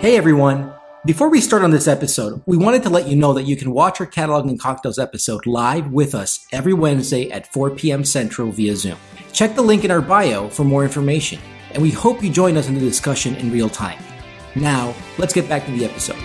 Hey 0.00 0.16
everyone! 0.16 0.72
Before 1.04 1.28
we 1.28 1.42
start 1.42 1.62
on 1.62 1.72
this 1.72 1.86
episode, 1.86 2.42
we 2.46 2.56
wanted 2.56 2.82
to 2.84 2.88
let 2.88 3.06
you 3.06 3.16
know 3.16 3.34
that 3.34 3.42
you 3.42 3.54
can 3.54 3.70
watch 3.70 4.00
our 4.00 4.06
Catalog 4.06 4.48
and 4.48 4.58
Cocktails 4.58 4.98
episode 4.98 5.44
live 5.44 5.92
with 5.92 6.14
us 6.14 6.46
every 6.52 6.72
Wednesday 6.72 7.30
at 7.30 7.52
4 7.52 7.72
p.m. 7.72 8.02
Central 8.02 8.50
via 8.50 8.74
Zoom. 8.76 8.96
Check 9.34 9.54
the 9.54 9.60
link 9.60 9.84
in 9.84 9.90
our 9.90 10.00
bio 10.00 10.48
for 10.48 10.64
more 10.64 10.84
information, 10.84 11.38
and 11.72 11.82
we 11.82 11.90
hope 11.90 12.22
you 12.22 12.30
join 12.30 12.56
us 12.56 12.66
in 12.66 12.76
the 12.76 12.80
discussion 12.80 13.36
in 13.36 13.52
real 13.52 13.68
time. 13.68 14.02
Now, 14.56 14.94
let's 15.18 15.34
get 15.34 15.46
back 15.50 15.66
to 15.66 15.70
the 15.72 15.84
episode. 15.84 16.16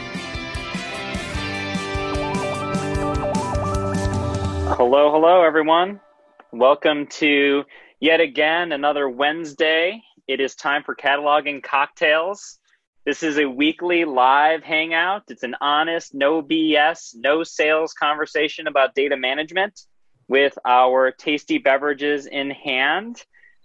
Hello, 4.78 5.12
hello, 5.12 5.44
everyone. 5.44 6.00
Welcome 6.54 7.08
to 7.08 7.66
yet 8.00 8.22
again 8.22 8.72
another 8.72 9.10
Wednesday. 9.10 10.02
It 10.30 10.40
is 10.40 10.56
time 10.56 10.82
for 10.82 10.96
Catalog 10.96 11.46
and 11.46 11.62
Cocktails. 11.62 12.58
This 13.06 13.22
is 13.22 13.38
a 13.38 13.46
weekly 13.46 14.04
live 14.04 14.64
hangout. 14.64 15.26
It's 15.28 15.44
an 15.44 15.56
honest, 15.62 16.16
no 16.16 16.42
BS, 16.42 17.14
no 17.14 17.44
sales 17.44 17.94
conversation 17.94 18.66
about 18.66 18.96
data 18.96 19.16
management 19.16 19.80
with 20.28 20.58
our 20.66 21.12
tasty 21.12 21.60
beverages 21.60 22.26
in 22.26 22.50
hand. 22.50 23.22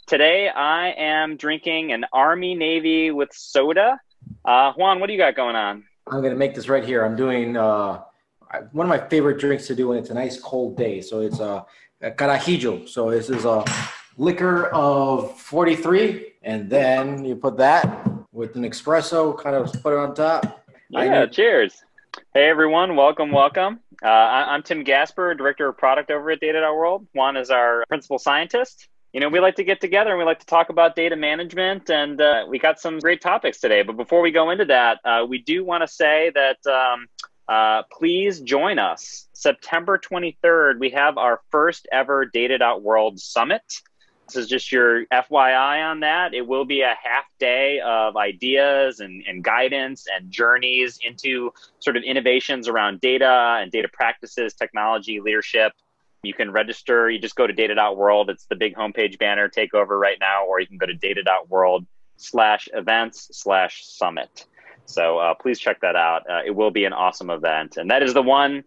Today, 0.06 0.50
I 0.50 0.90
am 0.90 1.38
drinking 1.38 1.90
an 1.90 2.04
Army 2.12 2.54
Navy 2.54 3.12
with 3.12 3.30
soda. 3.32 3.98
Uh, 4.44 4.74
Juan, 4.74 5.00
what 5.00 5.06
do 5.06 5.14
you 5.14 5.18
got 5.18 5.36
going 5.36 5.56
on? 5.56 5.84
I'm 6.06 6.20
going 6.20 6.34
to 6.34 6.38
make 6.38 6.54
this 6.54 6.68
right 6.68 6.84
here. 6.84 7.02
I'm 7.02 7.16
doing 7.16 7.56
uh, 7.56 8.02
one 8.72 8.84
of 8.84 8.90
my 8.90 9.08
favorite 9.08 9.38
drinks 9.38 9.66
to 9.68 9.74
do 9.74 9.88
when 9.88 9.96
it's 9.96 10.10
a 10.10 10.14
nice 10.14 10.38
cold 10.38 10.76
day. 10.76 11.00
So 11.00 11.20
it's 11.20 11.40
a, 11.40 11.64
a 12.02 12.10
carajillo. 12.10 12.86
So 12.86 13.10
this 13.10 13.30
is 13.30 13.46
a 13.46 13.64
liquor 14.18 14.66
of 14.66 15.40
43, 15.40 16.34
and 16.42 16.68
then 16.68 17.24
you 17.24 17.36
put 17.36 17.56
that 17.56 18.09
with 18.32 18.56
an 18.56 18.62
espresso, 18.62 19.36
kind 19.38 19.56
of 19.56 19.72
put 19.82 19.92
it 19.92 19.98
on 19.98 20.14
top. 20.14 20.64
Yeah, 20.88 21.26
cheers. 21.26 21.82
Hey 22.34 22.48
everyone, 22.48 22.96
welcome, 22.96 23.30
welcome. 23.30 23.80
Uh, 24.02 24.08
I, 24.08 24.54
am 24.54 24.62
Tim 24.62 24.82
Gasper, 24.82 25.34
Director 25.34 25.68
of 25.68 25.78
Product 25.78 26.10
over 26.10 26.30
at 26.30 26.40
Data.World. 26.40 27.06
Juan 27.14 27.36
is 27.36 27.50
our 27.50 27.84
principal 27.88 28.18
scientist. 28.18 28.88
You 29.12 29.20
know, 29.20 29.28
we 29.28 29.40
like 29.40 29.56
to 29.56 29.64
get 29.64 29.80
together 29.80 30.10
and 30.10 30.18
we 30.18 30.24
like 30.24 30.40
to 30.40 30.46
talk 30.46 30.70
about 30.70 30.94
data 30.94 31.16
management, 31.16 31.90
and 31.90 32.20
uh, 32.20 32.46
we 32.48 32.58
got 32.58 32.80
some 32.80 32.98
great 32.98 33.20
topics 33.20 33.60
today. 33.60 33.82
But 33.82 33.96
before 33.96 34.20
we 34.20 34.30
go 34.30 34.50
into 34.50 34.64
that, 34.66 34.98
uh, 35.04 35.26
we 35.28 35.38
do 35.38 35.64
want 35.64 35.82
to 35.82 35.88
say 35.88 36.32
that 36.34 36.58
um, 36.66 37.06
uh, 37.48 37.82
please 37.92 38.40
join 38.40 38.78
us. 38.78 39.28
September 39.32 39.98
23rd, 39.98 40.78
we 40.78 40.90
have 40.90 41.18
our 41.18 41.40
first 41.50 41.88
ever 41.90 42.24
Data.World 42.24 43.18
Summit. 43.18 43.62
This 44.30 44.44
is 44.44 44.48
just 44.48 44.70
your 44.70 45.06
FYI 45.06 45.90
on 45.90 46.00
that. 46.00 46.34
It 46.34 46.46
will 46.46 46.64
be 46.64 46.82
a 46.82 46.94
half 47.02 47.24
day 47.40 47.80
of 47.80 48.16
ideas 48.16 49.00
and, 49.00 49.24
and 49.26 49.42
guidance 49.42 50.06
and 50.14 50.30
journeys 50.30 51.00
into 51.02 51.52
sort 51.80 51.96
of 51.96 52.04
innovations 52.04 52.68
around 52.68 53.00
data 53.00 53.58
and 53.60 53.72
data 53.72 53.88
practices, 53.92 54.54
technology, 54.54 55.18
leadership. 55.18 55.72
You 56.22 56.32
can 56.32 56.52
register. 56.52 57.10
You 57.10 57.18
just 57.18 57.34
go 57.34 57.48
to 57.48 57.52
data.world. 57.52 58.30
It's 58.30 58.44
the 58.44 58.54
big 58.54 58.76
homepage 58.76 59.18
banner. 59.18 59.48
Take 59.48 59.74
over 59.74 59.98
right 59.98 60.18
now, 60.20 60.44
or 60.46 60.60
you 60.60 60.68
can 60.68 60.78
go 60.78 60.86
to 60.86 60.94
data.world 60.94 61.84
slash 62.16 62.68
events 62.72 63.30
slash 63.32 63.84
summit. 63.84 64.46
So 64.84 65.18
uh, 65.18 65.34
please 65.34 65.58
check 65.58 65.80
that 65.80 65.96
out. 65.96 66.22
Uh, 66.30 66.42
it 66.46 66.54
will 66.54 66.70
be 66.70 66.84
an 66.84 66.92
awesome 66.92 67.30
event. 67.30 67.78
And 67.78 67.90
that 67.90 68.04
is 68.04 68.14
the 68.14 68.22
one 68.22 68.62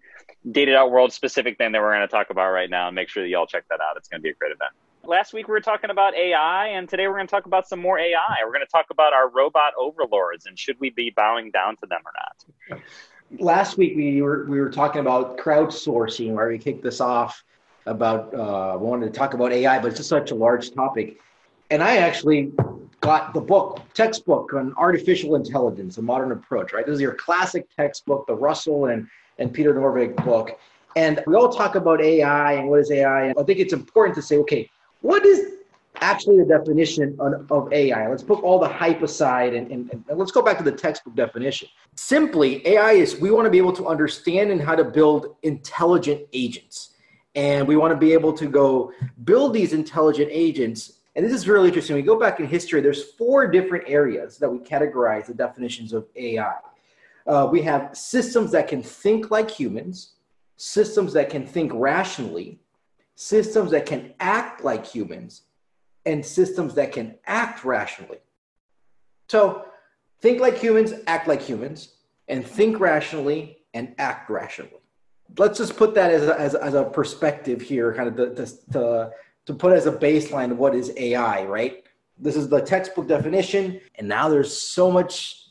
data.world 0.51 1.13
specific 1.13 1.57
thing 1.57 1.71
that 1.71 1.81
we're 1.81 1.95
going 1.95 2.05
to 2.05 2.11
talk 2.11 2.31
about 2.31 2.51
right 2.51 2.69
now. 2.69 2.87
And 2.87 2.95
make 2.95 3.07
sure 3.07 3.23
that 3.23 3.29
y'all 3.29 3.47
check 3.47 3.63
that 3.69 3.79
out. 3.79 3.95
It's 3.95 4.09
going 4.09 4.19
to 4.19 4.23
be 4.23 4.31
a 4.31 4.33
great 4.33 4.51
event 4.51 4.73
last 5.05 5.33
week 5.33 5.47
we 5.47 5.51
were 5.51 5.61
talking 5.61 5.89
about 5.89 6.15
AI, 6.15 6.67
and 6.67 6.87
today 6.87 7.07
we're 7.07 7.15
going 7.15 7.27
to 7.27 7.31
talk 7.31 7.45
about 7.45 7.67
some 7.67 7.79
more 7.79 7.99
AI. 7.99 8.37
We're 8.43 8.53
going 8.53 8.65
to 8.65 8.71
talk 8.71 8.85
about 8.89 9.13
our 9.13 9.29
robot 9.29 9.73
overlords 9.77 10.45
and 10.45 10.57
should 10.57 10.79
we 10.79 10.89
be 10.89 11.09
bowing 11.09 11.51
down 11.51 11.75
to 11.77 11.85
them 11.85 12.01
or 12.05 12.11
not. 12.15 12.81
Last 13.39 13.77
week 13.77 13.95
we 13.95 14.21
were 14.21 14.45
we 14.47 14.59
were 14.59 14.69
talking 14.69 15.01
about 15.01 15.37
crowdsourcing, 15.37 16.33
where 16.33 16.47
we 16.47 16.57
kicked 16.57 16.83
this 16.83 17.01
off 17.01 17.43
about 17.85 18.33
uh, 18.33 18.77
wanted 18.77 19.11
to 19.11 19.11
talk 19.11 19.33
about 19.33 19.51
AI, 19.51 19.79
but 19.79 19.87
it's 19.87 19.97
just 19.97 20.09
such 20.09 20.31
a 20.31 20.35
large 20.35 20.71
topic. 20.71 21.19
And 21.69 21.81
I 21.81 21.97
actually 21.97 22.51
got 23.01 23.33
the 23.33 23.41
book 23.41 23.81
textbook 23.93 24.53
on 24.53 24.73
artificial 24.77 25.35
intelligence, 25.35 25.97
a 25.97 26.01
modern 26.01 26.31
approach. 26.31 26.73
Right, 26.73 26.85
this 26.85 26.95
is 26.95 27.01
your 27.01 27.15
classic 27.15 27.67
textbook, 27.75 28.27
the 28.27 28.35
Russell 28.35 28.85
and 28.85 29.07
and 29.39 29.51
Peter 29.51 29.73
Norvig 29.73 30.15
book. 30.23 30.59
And 30.95 31.23
we 31.25 31.33
all 31.33 31.49
talk 31.49 31.73
about 31.73 32.01
AI 32.01 32.53
and 32.53 32.69
what 32.69 32.81
is 32.81 32.91
AI. 32.91 33.25
And 33.25 33.39
I 33.39 33.43
think 33.43 33.57
it's 33.57 33.73
important 33.73 34.15
to 34.15 34.21
say, 34.21 34.37
okay, 34.37 34.69
what 35.03 35.25
is 35.25 35.57
actually 35.97 36.37
the 36.37 36.45
definition 36.45 37.17
of 37.19 37.71
AI? 37.73 38.09
Let's 38.09 38.23
put 38.23 38.41
all 38.41 38.57
the 38.57 38.69
hype 38.69 39.03
aside 39.03 39.53
and, 39.53 39.69
and, 39.69 39.91
and, 39.91 40.17
let's 40.17 40.31
go 40.31 40.41
back 40.41 40.57
to 40.59 40.63
the 40.63 40.71
textbook 40.71 41.13
definition. 41.13 41.67
Simply, 41.95 42.65
AI 42.65 42.93
is 42.93 43.19
we 43.19 43.29
want 43.29 43.45
to 43.45 43.49
be 43.49 43.57
able 43.57 43.73
to 43.73 43.87
understand 43.87 44.49
and 44.49 44.61
how 44.61 44.75
to 44.75 44.83
build 44.85 45.35
intelligent 45.43 46.25
agents. 46.31 46.95
And 47.35 47.67
we 47.67 47.75
want 47.75 47.91
to 47.91 47.97
be 47.97 48.13
able 48.13 48.31
to 48.31 48.47
go 48.47 48.93
build 49.25 49.53
these 49.53 49.73
intelligent 49.73 50.29
agents. 50.31 50.99
And 51.17 51.25
this 51.25 51.33
is 51.33 51.49
really 51.49 51.67
interesting. 51.67 51.97
We 51.97 52.01
go 52.01 52.17
back 52.17 52.39
in 52.39 52.47
history, 52.47 52.79
there's 52.79 53.03
four 53.03 53.45
different 53.47 53.83
areas 53.87 54.37
that 54.37 54.49
we 54.49 54.59
categorize 54.59 55.25
the 55.25 55.33
definitions 55.33 55.91
of 55.91 56.07
AI. 56.15 56.55
Uh, 57.27 57.49
we 57.51 57.61
have 57.63 57.95
systems 57.95 58.51
that 58.51 58.69
can 58.69 58.81
think 58.81 59.31
like 59.31 59.51
humans, 59.51 60.13
systems 60.55 61.11
that 61.11 61.29
can 61.29 61.45
think 61.45 61.73
rationally, 61.75 62.59
systems 63.15 63.71
that 63.71 63.85
can 63.85 64.13
act 64.19 64.63
like 64.63 64.85
humans, 64.85 65.43
and 66.05 66.25
systems 66.25 66.75
that 66.75 66.91
can 66.91 67.15
act 67.25 67.63
rationally. 67.63 68.19
So 69.29 69.65
think 70.21 70.39
like 70.39 70.57
humans, 70.57 70.93
act 71.07 71.27
like 71.27 71.41
humans, 71.41 71.95
and 72.27 72.45
think 72.45 72.79
rationally 72.79 73.57
and 73.73 73.95
act 73.97 74.29
rationally. 74.29 74.81
Let's 75.37 75.57
just 75.57 75.77
put 75.77 75.95
that 75.95 76.11
as 76.11 76.23
a, 76.23 76.39
as, 76.39 76.55
as 76.55 76.73
a 76.73 76.83
perspective 76.83 77.61
here, 77.61 77.93
kind 77.93 78.19
of 78.19 78.35
to, 78.35 78.45
to, 78.73 79.11
to 79.45 79.53
put 79.53 79.73
as 79.73 79.85
a 79.85 79.91
baseline 79.91 80.51
of 80.51 80.57
what 80.57 80.75
is 80.75 80.91
AI, 80.97 81.45
right? 81.45 81.83
This 82.19 82.35
is 82.35 82.49
the 82.49 82.61
textbook 82.61 83.07
definition, 83.07 83.79
and 83.95 84.07
now 84.07 84.29
there's 84.29 84.55
so 84.55 84.91
much 84.91 85.43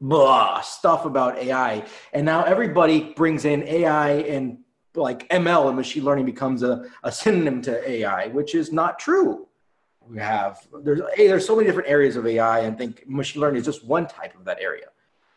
blah, 0.00 0.60
stuff 0.60 1.04
about 1.04 1.38
AI. 1.38 1.84
And 2.12 2.26
now 2.26 2.44
everybody 2.44 3.12
brings 3.14 3.44
in 3.44 3.62
AI 3.62 4.10
and 4.10 4.58
like 4.94 5.28
ML 5.30 5.68
and 5.68 5.76
machine 5.76 6.04
learning 6.04 6.26
becomes 6.26 6.62
a, 6.62 6.84
a 7.02 7.12
synonym 7.12 7.62
to 7.62 7.90
AI, 7.90 8.28
which 8.28 8.54
is 8.54 8.72
not 8.72 8.98
true. 8.98 9.46
We 10.06 10.18
have 10.18 10.66
there's 10.82 11.00
hey, 11.14 11.28
there's 11.28 11.46
so 11.46 11.54
many 11.54 11.66
different 11.66 11.88
areas 11.88 12.16
of 12.16 12.26
AI, 12.26 12.60
and 12.60 12.76
think 12.76 13.04
machine 13.08 13.40
learning 13.40 13.60
is 13.60 13.64
just 13.64 13.84
one 13.84 14.06
type 14.06 14.34
of 14.36 14.44
that 14.44 14.58
area. 14.60 14.86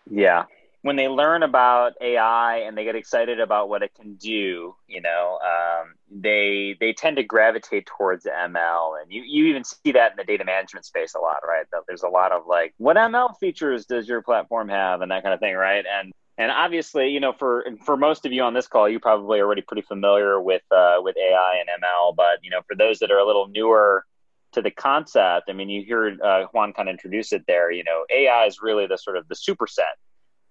Yeah, 0.10 0.46
when 0.86 0.96
they 0.96 1.08
learn 1.08 1.42
about 1.42 1.94
AI 2.00 2.58
and 2.58 2.78
they 2.78 2.84
get 2.84 2.96
excited 2.96 3.40
about 3.40 3.70
what 3.70 3.82
it 3.82 3.92
can 3.96 4.14
do, 4.18 4.76
you 4.88 5.02
know, 5.02 5.40
um, 5.44 5.96
they 6.12 6.78
they 6.80 6.94
tend 6.94 7.18
to 7.18 7.24
gravitate 7.24 7.88
towards 7.88 8.26
ML, 8.26 9.02
and 9.02 9.12
you 9.12 9.24
you 9.24 9.46
even 9.48 9.64
see 9.64 9.92
that 9.94 10.12
in 10.12 10.18
the 10.18 10.24
data 10.24 10.46
management 10.46 10.86
space 10.86 11.16
a 11.16 11.20
lot, 11.20 11.38
right? 11.48 11.66
There's 11.88 12.04
a 12.04 12.08
lot 12.08 12.32
of 12.32 12.46
like, 12.46 12.76
what 12.78 12.98
ML 12.98 13.36
features 13.40 13.88
does 13.88 14.08
your 14.08 14.22
platform 14.22 14.70
have, 14.70 15.02
and 15.02 15.10
that 15.10 15.24
kind 15.24 15.34
of 15.34 15.40
thing, 15.40 15.56
right? 15.56 15.86
And 15.90 16.12
and 16.38 16.52
obviously, 16.52 17.10
you 17.10 17.20
know, 17.20 17.34
for 17.34 17.66
for 17.86 17.96
most 17.96 18.26
of 18.26 18.34
you 18.34 18.44
on 18.44 18.54
this 18.54 18.68
call, 18.68 18.90
you 18.90 19.00
probably 19.00 19.40
already 19.40 19.62
pretty 19.62 19.84
familiar 19.84 20.42
with 20.42 20.64
uh, 20.72 20.98
with 21.00 21.16
AI 21.18 21.62
and 21.62 21.84
ML. 21.84 22.16
But 22.16 22.40
you 22.44 22.50
know, 22.50 22.62
for 22.68 22.76
those 22.76 23.00
that 23.00 23.12
are 23.12 23.20
a 23.20 23.26
little 23.26 23.48
newer 23.48 24.06
to 24.52 24.62
the 24.62 24.72
concept, 24.72 25.50
I 25.50 25.54
mean, 25.54 25.70
you 25.70 25.86
heard 25.88 26.20
uh, 26.22 26.48
Juan 26.52 26.74
kind 26.74 26.90
of 26.90 26.94
introduce 26.94 27.32
it 27.32 27.44
there. 27.48 27.72
You 27.72 27.84
know, 27.86 28.06
AI 28.14 28.46
is 28.46 28.60
really 28.62 28.86
the 28.86 28.98
sort 28.98 29.16
of 29.16 29.28
the 29.30 29.36
superset, 29.36 29.96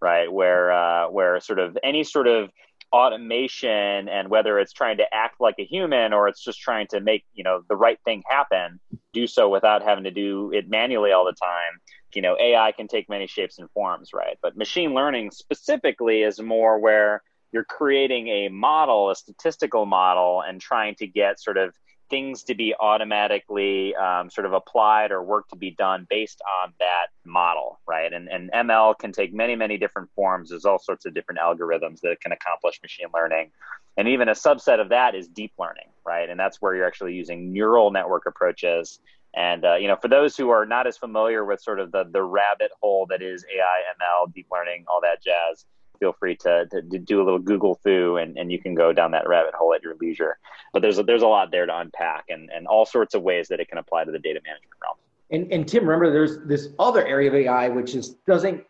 right? 0.01 0.33
Where 0.33 0.73
uh, 0.73 1.11
where 1.11 1.39
sort 1.41 1.59
of 1.59 1.77
any 1.83 2.03
sort 2.03 2.29
of 2.29 2.51
automation 2.95 4.09
and 4.09 4.29
whether 4.29 4.59
it's 4.59 4.73
trying 4.73 4.97
to 4.99 5.05
act 5.13 5.41
like 5.41 5.57
a 5.59 5.65
human 5.65 6.13
or 6.13 6.29
it's 6.29 6.43
just 6.43 6.61
trying 6.61 6.87
to 6.87 7.01
make 7.01 7.25
you 7.35 7.43
know 7.43 7.61
the 7.69 7.75
right 7.75 7.99
thing 8.05 8.23
happen 8.29 8.79
do 9.13 9.27
so 9.27 9.49
without 9.49 9.83
having 9.83 10.05
to 10.05 10.13
do 10.13 10.53
it 10.53 10.69
manually 10.69 11.11
all 11.11 11.25
the 11.25 11.33
time 11.33 11.81
you 12.17 12.23
know 12.23 12.37
ai 12.41 12.73
can 12.73 12.89
take 12.89 13.09
many 13.09 13.27
shapes 13.27 13.59
and 13.59 13.71
forms 13.71 14.13
right 14.13 14.39
but 14.43 14.57
machine 14.57 14.95
learning 14.95 15.31
specifically 15.31 16.23
is 16.23 16.41
more 16.41 16.79
where 16.79 17.23
you're 17.53 17.65
creating 17.65 18.29
a 18.29 18.49
model 18.49 19.11
a 19.11 19.17
statistical 19.17 19.87
model 19.87 20.43
and 20.47 20.61
trying 20.61 20.95
to 20.95 21.07
get 21.07 21.41
sort 21.41 21.57
of 21.57 21.75
things 22.11 22.45
to 22.45 22.55
be 22.55 22.75
automatically 22.79 23.95
um, 23.97 24.31
sort 24.31 24.47
of 24.47 24.53
applied 24.53 25.11
or 25.11 25.23
work 25.23 25.49
to 25.49 25.57
be 25.57 25.71
done 25.71 26.07
based 26.09 26.41
on 26.63 26.73
that 26.79 27.07
model, 27.25 27.81
right? 27.87 28.13
And, 28.13 28.29
and 28.29 28.53
ML 28.53 28.99
can 28.99 29.13
take 29.13 29.33
many, 29.33 29.57
many 29.57 29.79
different 29.79 30.11
forms. 30.15 30.51
There's 30.51 30.65
all 30.65 30.79
sorts 30.79 31.07
of 31.07 31.15
different 31.15 31.41
algorithms 31.41 32.01
that 32.01 32.21
can 32.21 32.33
accomplish 32.33 32.81
machine 32.83 33.09
learning. 33.15 33.51
And 33.97 34.09
even 34.09 34.29
a 34.29 34.33
subset 34.33 34.81
of 34.81 34.91
that 34.91 35.15
is 35.15 35.29
deep 35.29 35.53
learning, 35.59 35.89
right? 36.05 36.29
And 36.29 36.39
that's 36.39 36.61
where 36.61 36.75
you're 36.75 36.87
actually 36.87 37.15
using 37.15 37.53
neural 37.53 37.91
network 37.91 38.27
approaches. 38.27 39.01
And 39.37 39.65
uh, 39.65 39.75
you 39.75 39.89
know, 39.89 39.97
for 39.97 40.09
those 40.09 40.37
who 40.37 40.51
are 40.51 40.65
not 40.65 40.87
as 40.87 40.97
familiar 40.97 41.45
with 41.45 41.61
sort 41.61 41.81
of 41.81 41.93
the 41.93 42.05
the 42.11 42.23
rabbit 42.23 42.71
hole 42.81 43.07
that 43.11 43.23
is 43.23 43.45
AI, 43.55 43.83
ML, 44.01 44.33
deep 44.33 44.47
learning, 44.53 44.85
all 44.89 45.01
that 45.01 45.23
jazz, 45.23 45.65
feel 45.99 46.13
free 46.13 46.37
to, 46.37 46.67
to, 46.67 46.83
to, 46.83 46.99
do 46.99 47.23
a 47.23 47.25
little 47.25 47.39
Google 47.39 47.77
through 47.77 48.19
and, 48.19 48.37
and 48.37 48.51
you 48.51 48.61
can 48.61 48.75
go 48.75 48.93
down 48.93 49.11
that 49.13 49.27
rabbit 49.29 49.55
hole 49.55 49.75
at 49.75 49.83
your 49.83 49.95
leisure. 50.01 50.39
But 50.73 50.83
there's 50.83 50.99
a, 50.99 51.03
there's 51.03 51.23
a 51.23 51.27
lot 51.27 51.51
there 51.51 51.67
to 51.67 51.79
unpack 51.79 52.25
and, 52.29 52.51
and 52.51 52.67
all 52.67 52.85
sorts 52.85 53.15
of 53.15 53.23
ways 53.23 53.49
that 53.49 53.61
it 53.61 53.69
can 53.69 53.79
apply 53.79 54.05
to 54.05 54.13
the 54.13 54.19
data 54.19 54.41
management 54.45 54.73
realm. 54.83 54.97
And, 55.31 55.53
and 55.53 55.67
Tim, 55.67 55.85
remember 55.85 56.13
there's 56.13 56.39
this 56.47 56.69
other 56.79 57.07
area 57.07 57.29
of 57.29 57.35
AI 57.35 57.69
which 57.69 57.95
is 57.95 58.17
doesn't 58.27 58.65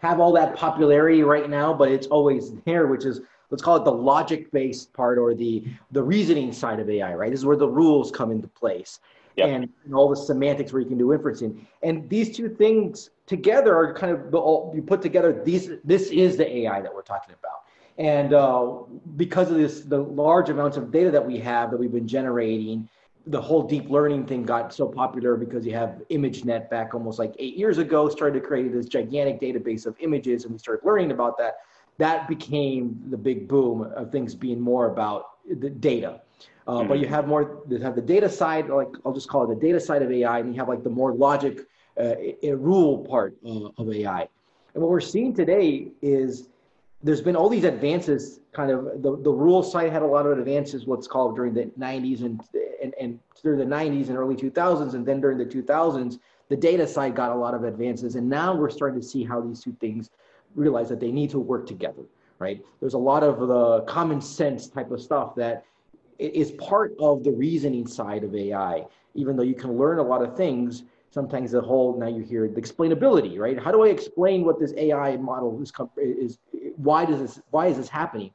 have 0.00 0.18
all 0.18 0.32
that 0.32 0.56
popularity 0.56 1.22
right 1.22 1.48
now, 1.48 1.72
but 1.72 1.90
it's 1.90 2.08
always 2.08 2.52
there, 2.64 2.88
which 2.88 3.04
is 3.04 3.20
let's 3.50 3.62
call 3.62 3.76
it 3.76 3.84
the 3.84 3.92
logic 3.92 4.50
based 4.50 4.92
part 4.92 5.18
or 5.18 5.34
the 5.34 5.64
the 5.92 6.02
reasoning 6.02 6.52
side 6.52 6.80
of 6.80 6.90
AI, 6.90 7.14
right? 7.14 7.30
This 7.30 7.40
is 7.40 7.46
where 7.46 7.56
the 7.56 7.68
rules 7.68 8.10
come 8.10 8.32
into 8.32 8.48
place. 8.48 8.98
Yep. 9.36 9.48
And, 9.48 9.68
and, 9.84 9.94
all 9.94 10.08
the 10.08 10.16
semantics 10.16 10.72
where 10.72 10.82
you 10.82 10.88
can 10.88 10.98
do 10.98 11.06
inferencing. 11.06 11.64
And 11.82 12.08
these 12.08 12.36
two 12.36 12.48
things 12.48 13.10
together 13.26 13.74
are 13.74 13.94
kind 13.94 14.12
of 14.12 14.34
all, 14.34 14.72
you 14.74 14.82
put 14.82 15.00
together 15.00 15.42
these 15.44 15.70
this 15.84 16.10
is 16.10 16.36
the 16.36 16.56
AI 16.58 16.82
that 16.82 16.94
we're 16.94 17.02
talking 17.02 17.34
about. 17.38 17.62
And 17.98 18.32
uh, 18.32 18.72
because 19.16 19.50
of 19.50 19.56
this, 19.56 19.82
the 19.82 19.98
large 19.98 20.48
amounts 20.48 20.76
of 20.76 20.90
data 20.90 21.10
that 21.10 21.24
we 21.24 21.38
have 21.38 21.70
that 21.70 21.76
we've 21.76 21.92
been 21.92 22.08
generating, 22.08 22.88
the 23.26 23.40
whole 23.40 23.62
deep 23.62 23.88
learning 23.88 24.26
thing 24.26 24.44
got 24.44 24.72
so 24.74 24.86
popular 24.88 25.36
because 25.36 25.64
you 25.64 25.74
have 25.74 26.02
ImageNet 26.10 26.68
back 26.70 26.94
almost 26.94 27.18
like 27.18 27.34
eight 27.38 27.56
years 27.56 27.78
ago, 27.78 28.08
started 28.08 28.40
to 28.40 28.46
create 28.46 28.72
this 28.72 28.86
gigantic 28.86 29.40
database 29.40 29.86
of 29.86 29.94
images, 30.00 30.44
and 30.44 30.52
we 30.52 30.58
started 30.58 30.84
learning 30.84 31.12
about 31.12 31.38
that. 31.38 31.58
That 31.98 32.26
became 32.26 33.00
the 33.10 33.16
big 33.16 33.46
boom 33.46 33.92
of 33.94 34.10
things 34.10 34.34
being 34.34 34.60
more 34.60 34.90
about 34.90 35.26
the 35.48 35.70
data. 35.70 36.22
Uh, 36.66 36.78
mm-hmm. 36.78 36.88
But 36.88 36.98
you 37.00 37.06
have 37.06 37.26
more, 37.26 37.62
you 37.68 37.78
have 37.78 37.96
the 37.96 38.02
data 38.02 38.28
side, 38.28 38.68
like 38.68 38.88
I'll 39.04 39.12
just 39.12 39.28
call 39.28 39.44
it 39.44 39.54
the 39.54 39.60
data 39.60 39.80
side 39.80 40.02
of 40.02 40.10
AI, 40.10 40.38
and 40.38 40.54
you 40.54 40.60
have 40.60 40.68
like 40.68 40.82
the 40.82 40.90
more 40.90 41.12
logic, 41.12 41.60
uh, 42.00 42.14
rule 42.56 42.98
part 42.98 43.36
of 43.44 43.92
AI. 43.92 44.28
And 44.74 44.82
what 44.82 44.90
we're 44.90 45.00
seeing 45.00 45.34
today 45.34 45.88
is 46.00 46.48
there's 47.02 47.20
been 47.20 47.36
all 47.36 47.48
these 47.48 47.64
advances 47.64 48.40
kind 48.52 48.70
of 48.70 49.02
the, 49.02 49.16
the 49.22 49.30
rule 49.30 49.62
side 49.62 49.90
had 49.90 50.02
a 50.02 50.06
lot 50.06 50.26
of 50.26 50.38
advances 50.38 50.86
what's 50.86 51.06
called 51.06 51.34
during 51.34 51.52
the 51.52 51.64
90s 51.78 52.20
and, 52.20 52.40
and, 52.82 52.94
and 53.00 53.18
through 53.40 53.56
the 53.56 53.64
90s 53.64 54.08
and 54.08 54.16
early 54.16 54.36
2000s 54.36 54.94
and 54.94 55.04
then 55.04 55.20
during 55.20 55.38
the 55.38 55.44
2000s 55.44 56.18
the 56.48 56.56
data 56.56 56.86
side 56.86 57.14
got 57.14 57.30
a 57.30 57.34
lot 57.34 57.54
of 57.54 57.64
advances 57.64 58.14
and 58.14 58.28
now 58.28 58.54
we're 58.54 58.70
starting 58.70 59.00
to 59.00 59.06
see 59.06 59.24
how 59.24 59.40
these 59.40 59.62
two 59.62 59.72
things 59.80 60.10
realize 60.54 60.88
that 60.88 61.00
they 61.00 61.10
need 61.10 61.30
to 61.30 61.38
work 61.38 61.66
together 61.66 62.02
right 62.38 62.62
there's 62.80 62.94
a 62.94 62.98
lot 62.98 63.22
of 63.22 63.40
the 63.48 63.80
common 63.82 64.20
sense 64.20 64.68
type 64.68 64.90
of 64.90 65.00
stuff 65.00 65.34
that 65.34 65.64
is 66.18 66.52
part 66.52 66.94
of 67.00 67.24
the 67.24 67.30
reasoning 67.30 67.86
side 67.86 68.24
of 68.24 68.34
ai 68.34 68.84
even 69.14 69.36
though 69.36 69.42
you 69.42 69.54
can 69.54 69.76
learn 69.76 69.98
a 69.98 70.02
lot 70.02 70.22
of 70.22 70.36
things 70.36 70.84
sometimes 71.12 71.50
the 71.50 71.60
whole 71.60 71.98
now 71.98 72.06
you 72.06 72.22
hear 72.22 72.48
the 72.48 72.60
explainability 72.60 73.38
right? 73.38 73.58
How 73.58 73.70
do 73.70 73.84
i 73.84 73.88
explain 73.88 74.44
what 74.44 74.58
this 74.58 74.72
ai 74.76 75.16
model 75.16 75.62
is, 75.62 75.72
is 75.98 76.38
why 76.76 77.04
does 77.04 77.20
this 77.20 77.40
why 77.50 77.66
is 77.66 77.76
this 77.76 77.88
happening? 77.88 78.30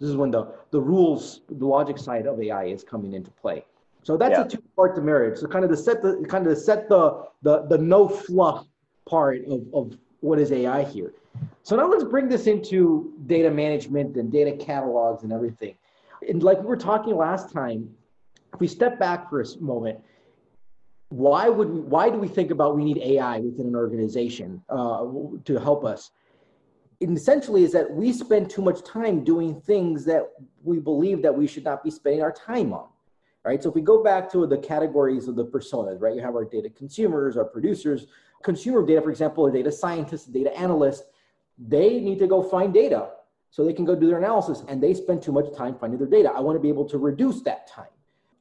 This 0.00 0.08
is 0.08 0.16
when 0.16 0.30
the 0.30 0.52
the 0.70 0.80
rules 0.80 1.42
the 1.48 1.66
logic 1.66 1.98
side 1.98 2.26
of 2.26 2.40
ai 2.40 2.64
is 2.64 2.82
coming 2.82 3.12
into 3.12 3.30
play. 3.30 3.64
So 4.02 4.16
that's 4.16 4.38
yeah. 4.38 4.44
a 4.44 4.48
two 4.48 4.62
part 4.74 4.96
to 4.96 5.02
marriage 5.02 5.38
so 5.38 5.46
kind 5.46 5.64
of 5.64 5.70
the 5.70 5.76
set 5.76 6.02
the 6.02 6.24
kind 6.28 6.46
of 6.46 6.54
the 6.54 6.60
set 6.60 6.88
the 6.88 7.26
the 7.42 7.66
the 7.66 7.78
no 7.78 8.08
fluff 8.08 8.66
part 9.06 9.44
of 9.46 9.62
of 9.72 9.96
what 10.20 10.38
is 10.38 10.50
ai 10.50 10.84
here. 10.84 11.12
So 11.62 11.76
now 11.76 11.88
let's 11.88 12.04
bring 12.04 12.28
this 12.28 12.46
into 12.46 13.12
data 13.26 13.50
management 13.50 14.16
and 14.16 14.30
data 14.30 14.52
catalogs 14.56 15.24
and 15.24 15.32
everything 15.32 15.74
and 16.28 16.42
like 16.42 16.60
we 16.60 16.66
were 16.66 16.76
talking 16.76 17.16
last 17.16 17.52
time 17.52 17.88
if 18.52 18.60
we 18.60 18.68
step 18.68 18.98
back 18.98 19.28
for 19.30 19.40
a 19.40 19.46
moment 19.60 19.98
why 21.14 21.48
would 21.48 21.70
we, 21.70 21.80
why 21.80 22.10
do 22.10 22.18
we 22.18 22.26
think 22.26 22.50
about 22.50 22.76
we 22.76 22.84
need 22.84 22.98
AI 22.98 23.38
within 23.38 23.66
an 23.66 23.76
organization 23.76 24.60
uh, 24.68 25.06
to 25.44 25.60
help 25.60 25.84
us? 25.84 26.10
And 27.00 27.16
essentially, 27.16 27.62
is 27.62 27.72
that 27.72 27.88
we 27.88 28.12
spend 28.12 28.50
too 28.50 28.62
much 28.62 28.82
time 28.82 29.22
doing 29.22 29.60
things 29.60 30.04
that 30.06 30.30
we 30.64 30.80
believe 30.80 31.22
that 31.22 31.36
we 31.36 31.46
should 31.46 31.62
not 31.62 31.84
be 31.84 31.90
spending 31.90 32.20
our 32.20 32.32
time 32.32 32.72
on, 32.72 32.88
right? 33.44 33.62
So 33.62 33.68
if 33.68 33.76
we 33.76 33.80
go 33.80 34.02
back 34.02 34.30
to 34.32 34.44
the 34.46 34.58
categories 34.58 35.28
of 35.28 35.36
the 35.36 35.44
personas, 35.44 36.00
right? 36.00 36.16
You 36.16 36.22
have 36.22 36.34
our 36.34 36.44
data 36.44 36.68
consumers, 36.68 37.36
our 37.36 37.44
producers, 37.44 38.06
consumer 38.42 38.84
data, 38.84 39.00
for 39.00 39.10
example, 39.10 39.46
a 39.46 39.52
data 39.52 39.70
scientist, 39.70 40.28
a 40.28 40.32
data 40.32 40.56
analyst. 40.58 41.04
They 41.58 42.00
need 42.00 42.18
to 42.18 42.26
go 42.26 42.42
find 42.42 42.74
data 42.74 43.10
so 43.54 43.64
they 43.64 43.72
can 43.72 43.84
go 43.84 43.94
do 43.94 44.08
their 44.08 44.18
analysis, 44.18 44.64
and 44.66 44.82
they 44.82 44.92
spend 44.92 45.22
too 45.22 45.30
much 45.30 45.44
time 45.56 45.76
finding 45.76 45.96
their 45.96 46.08
data. 46.08 46.28
I 46.34 46.40
want 46.40 46.56
to 46.56 46.60
be 46.60 46.68
able 46.68 46.88
to 46.88 46.98
reduce 46.98 47.40
that 47.42 47.68
time. 47.68 47.94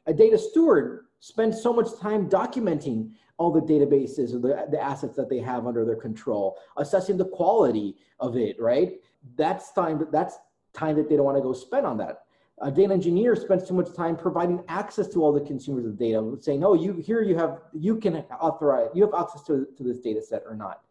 A 0.07 0.13
data 0.13 0.39
steward 0.39 1.05
spends 1.19 1.61
so 1.61 1.71
much 1.71 1.99
time 1.99 2.27
documenting 2.27 3.11
all 3.37 3.51
the 3.51 3.61
databases 3.61 4.33
or 4.33 4.39
the, 4.39 4.65
the 4.71 4.81
assets 4.81 5.15
that 5.17 5.29
they 5.29 5.37
have 5.37 5.67
under 5.67 5.85
their 5.85 5.97
control, 5.97 6.57
assessing 6.77 7.15
the 7.15 7.25
quality 7.25 7.95
of 8.19 8.37
it, 8.37 8.59
right? 8.59 8.93
That's 9.37 9.71
time, 9.73 10.07
that's 10.11 10.39
time 10.73 10.95
that 10.95 11.09
they 11.09 11.15
don't 11.15 11.25
want 11.25 11.37
to 11.37 11.43
go 11.43 11.53
spend 11.53 11.85
on 11.85 11.95
that. 11.99 12.23
A 12.63 12.71
data 12.71 12.91
engineer 12.91 13.35
spends 13.35 13.67
too 13.67 13.75
much 13.75 13.93
time 13.93 14.15
providing 14.15 14.63
access 14.67 15.07
to 15.09 15.23
all 15.23 15.31
the 15.31 15.41
consumers 15.41 15.85
of 15.85 15.95
data, 15.95 16.35
saying, 16.39 16.63
"Oh, 16.63 16.73
you 16.73 16.93
here 16.93 17.21
you 17.21 17.35
have 17.35 17.59
you 17.71 17.97
can 17.97 18.17
authorize 18.41 18.89
you 18.95 19.03
have 19.03 19.13
access 19.13 19.43
to, 19.43 19.67
to 19.77 19.83
this 19.83 19.99
data 19.99 20.23
set 20.23 20.43
or 20.47 20.55
not." 20.55 20.81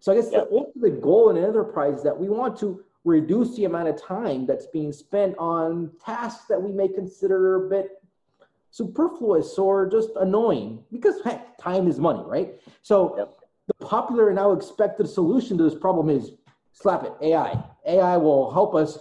So 0.00 0.12
I 0.12 0.16
guess 0.16 0.30
yep. 0.30 0.50
the 0.50 0.56
ultimate 0.56 1.00
goal 1.00 1.30
in 1.30 1.38
an 1.38 1.44
enterprise 1.44 1.98
is 1.98 2.02
that 2.02 2.18
we 2.18 2.28
want 2.28 2.58
to 2.60 2.84
reduce 3.04 3.54
the 3.56 3.64
amount 3.66 3.88
of 3.88 4.00
time 4.00 4.46
that's 4.46 4.66
being 4.66 4.92
spent 4.92 5.36
on 5.38 5.90
tasks 6.04 6.46
that 6.48 6.60
we 6.60 6.72
may 6.72 6.88
consider 6.88 7.66
a 7.66 7.68
bit 7.68 8.02
superfluous 8.70 9.56
or 9.58 9.88
just 9.88 10.10
annoying 10.16 10.82
because 10.90 11.22
heck, 11.22 11.56
time 11.58 11.86
is 11.86 12.00
money, 12.00 12.22
right? 12.26 12.54
So 12.82 13.14
yep. 13.16 13.34
the 13.66 13.86
popular 13.86 14.28
and 14.28 14.36
now 14.36 14.52
expected 14.52 15.08
solution 15.08 15.56
to 15.58 15.64
this 15.64 15.74
problem 15.74 16.08
is 16.10 16.32
slap 16.72 17.04
it, 17.04 17.12
AI. 17.20 17.62
AI 17.86 18.16
will 18.16 18.50
help 18.50 18.74
us 18.74 18.98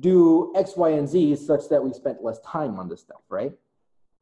do 0.00 0.52
X, 0.56 0.76
Y, 0.76 0.90
and 0.90 1.08
Z 1.08 1.36
such 1.36 1.68
that 1.68 1.82
we 1.82 1.92
spent 1.92 2.22
less 2.22 2.40
time 2.40 2.78
on 2.78 2.88
this 2.88 3.00
stuff, 3.00 3.20
right? 3.28 3.52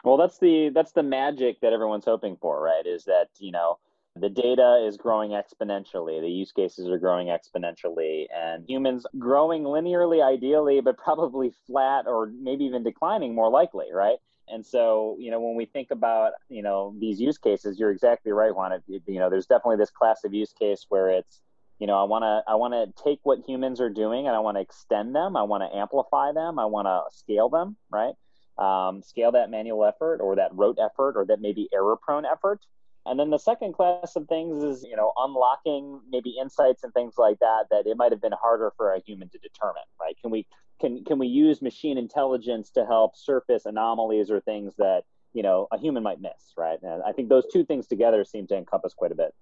Well, 0.02 0.16
that's 0.16 0.38
the 0.38 0.70
that's 0.74 0.92
the 0.92 1.02
magic 1.02 1.60
that 1.60 1.72
everyone's 1.72 2.06
hoping 2.06 2.36
for, 2.40 2.60
right? 2.60 2.86
Is 2.86 3.04
that 3.04 3.28
you 3.38 3.52
know 3.52 3.78
the 4.16 4.28
data 4.28 4.84
is 4.86 4.96
growing 4.96 5.30
exponentially, 5.30 6.20
the 6.20 6.28
use 6.28 6.52
cases 6.52 6.88
are 6.88 6.98
growing 6.98 7.28
exponentially, 7.28 8.26
and 8.34 8.68
humans 8.68 9.06
growing 9.18 9.62
linearly, 9.62 10.22
ideally, 10.24 10.80
but 10.80 10.98
probably 10.98 11.52
flat 11.66 12.06
or 12.06 12.32
maybe 12.40 12.64
even 12.64 12.82
declining 12.82 13.34
more 13.34 13.50
likely, 13.50 13.86
right? 13.92 14.18
And 14.48 14.66
so, 14.66 15.16
you 15.20 15.30
know, 15.30 15.40
when 15.40 15.54
we 15.54 15.64
think 15.64 15.90
about, 15.92 16.32
you 16.48 16.62
know, 16.62 16.94
these 16.98 17.20
use 17.20 17.38
cases, 17.38 17.78
you're 17.78 17.92
exactly 17.92 18.32
right, 18.32 18.54
Juan. 18.54 18.72
It, 18.72 18.82
you 18.88 19.20
know, 19.20 19.30
there's 19.30 19.46
definitely 19.46 19.76
this 19.76 19.90
class 19.90 20.24
of 20.24 20.34
use 20.34 20.52
case 20.52 20.86
where 20.88 21.08
it's, 21.08 21.40
you 21.78 21.86
know, 21.86 21.94
I 21.94 22.04
want 22.04 22.24
to 22.24 22.42
I 22.50 22.56
want 22.56 22.74
to 22.74 23.02
take 23.02 23.20
what 23.22 23.38
humans 23.46 23.80
are 23.80 23.88
doing 23.88 24.26
and 24.26 24.36
I 24.36 24.40
want 24.40 24.56
to 24.56 24.60
extend 24.60 25.14
them. 25.14 25.36
I 25.36 25.44
want 25.44 25.62
to 25.62 25.76
amplify 25.76 26.32
them. 26.32 26.58
I 26.58 26.66
want 26.66 26.86
to 26.86 27.16
scale 27.16 27.48
them, 27.48 27.76
right? 27.90 28.14
Um, 28.58 29.02
scale 29.02 29.32
that 29.32 29.50
manual 29.50 29.84
effort 29.84 30.20
or 30.20 30.36
that 30.36 30.50
rote 30.52 30.78
effort 30.78 31.14
or 31.16 31.24
that 31.26 31.40
maybe 31.40 31.68
error 31.72 31.96
prone 31.96 32.26
effort. 32.26 32.60
And 33.06 33.18
then 33.18 33.30
the 33.30 33.38
second 33.38 33.72
class 33.72 34.14
of 34.14 34.28
things 34.28 34.62
is, 34.62 34.84
you 34.84 34.94
know, 34.94 35.12
unlocking 35.16 36.00
maybe 36.10 36.36
insights 36.40 36.84
and 36.84 36.92
things 36.92 37.14
like 37.16 37.38
that 37.38 37.64
that 37.70 37.86
it 37.86 37.96
might 37.96 38.12
have 38.12 38.20
been 38.20 38.34
harder 38.40 38.72
for 38.76 38.92
a 38.92 39.00
human 39.00 39.28
to 39.30 39.38
determine, 39.38 39.82
right? 39.98 40.16
Can 40.20 40.30
we 40.30 40.46
can 40.80 41.04
can 41.04 41.18
we 41.18 41.26
use 41.26 41.62
machine 41.62 41.98
intelligence 41.98 42.70
to 42.70 42.84
help 42.86 43.16
surface 43.16 43.66
anomalies 43.66 44.30
or 44.30 44.40
things 44.40 44.74
that 44.78 45.02
you 45.32 45.42
know 45.42 45.68
a 45.72 45.78
human 45.78 46.02
might 46.02 46.20
miss 46.20 46.54
right 46.56 46.78
and 46.82 47.02
i 47.02 47.12
think 47.12 47.28
those 47.28 47.44
two 47.52 47.64
things 47.64 47.86
together 47.86 48.24
seem 48.24 48.46
to 48.46 48.56
encompass 48.56 48.94
quite 48.94 49.12
a 49.12 49.14
bit 49.14 49.34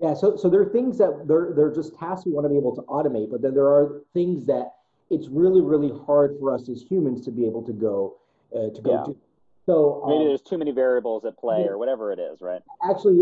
yeah 0.00 0.14
so 0.14 0.36
so 0.36 0.48
there 0.48 0.60
are 0.60 0.70
things 0.70 0.96
that 0.96 1.24
they're 1.26 1.52
they're 1.54 1.74
just 1.74 1.94
tasks 1.98 2.24
we 2.24 2.32
want 2.32 2.44
to 2.44 2.48
be 2.48 2.56
able 2.56 2.74
to 2.74 2.82
automate 2.82 3.30
but 3.30 3.42
then 3.42 3.52
there 3.52 3.66
are 3.66 4.02
things 4.14 4.46
that 4.46 4.70
it's 5.10 5.28
really 5.28 5.60
really 5.60 5.92
hard 6.06 6.36
for 6.38 6.54
us 6.54 6.68
as 6.68 6.82
humans 6.82 7.24
to 7.24 7.30
be 7.30 7.44
able 7.44 7.62
to 7.62 7.72
go 7.72 8.16
uh, 8.54 8.70
to 8.74 8.80
go 8.80 8.92
yeah. 8.92 9.04
do 9.04 9.16
so 9.66 10.04
maybe 10.06 10.22
um, 10.22 10.28
there's 10.28 10.42
too 10.42 10.58
many 10.58 10.72
variables 10.72 11.24
at 11.24 11.38
play, 11.38 11.64
or 11.64 11.78
whatever 11.78 12.12
it 12.12 12.18
is, 12.18 12.42
right? 12.42 12.60
Actually, 12.88 13.18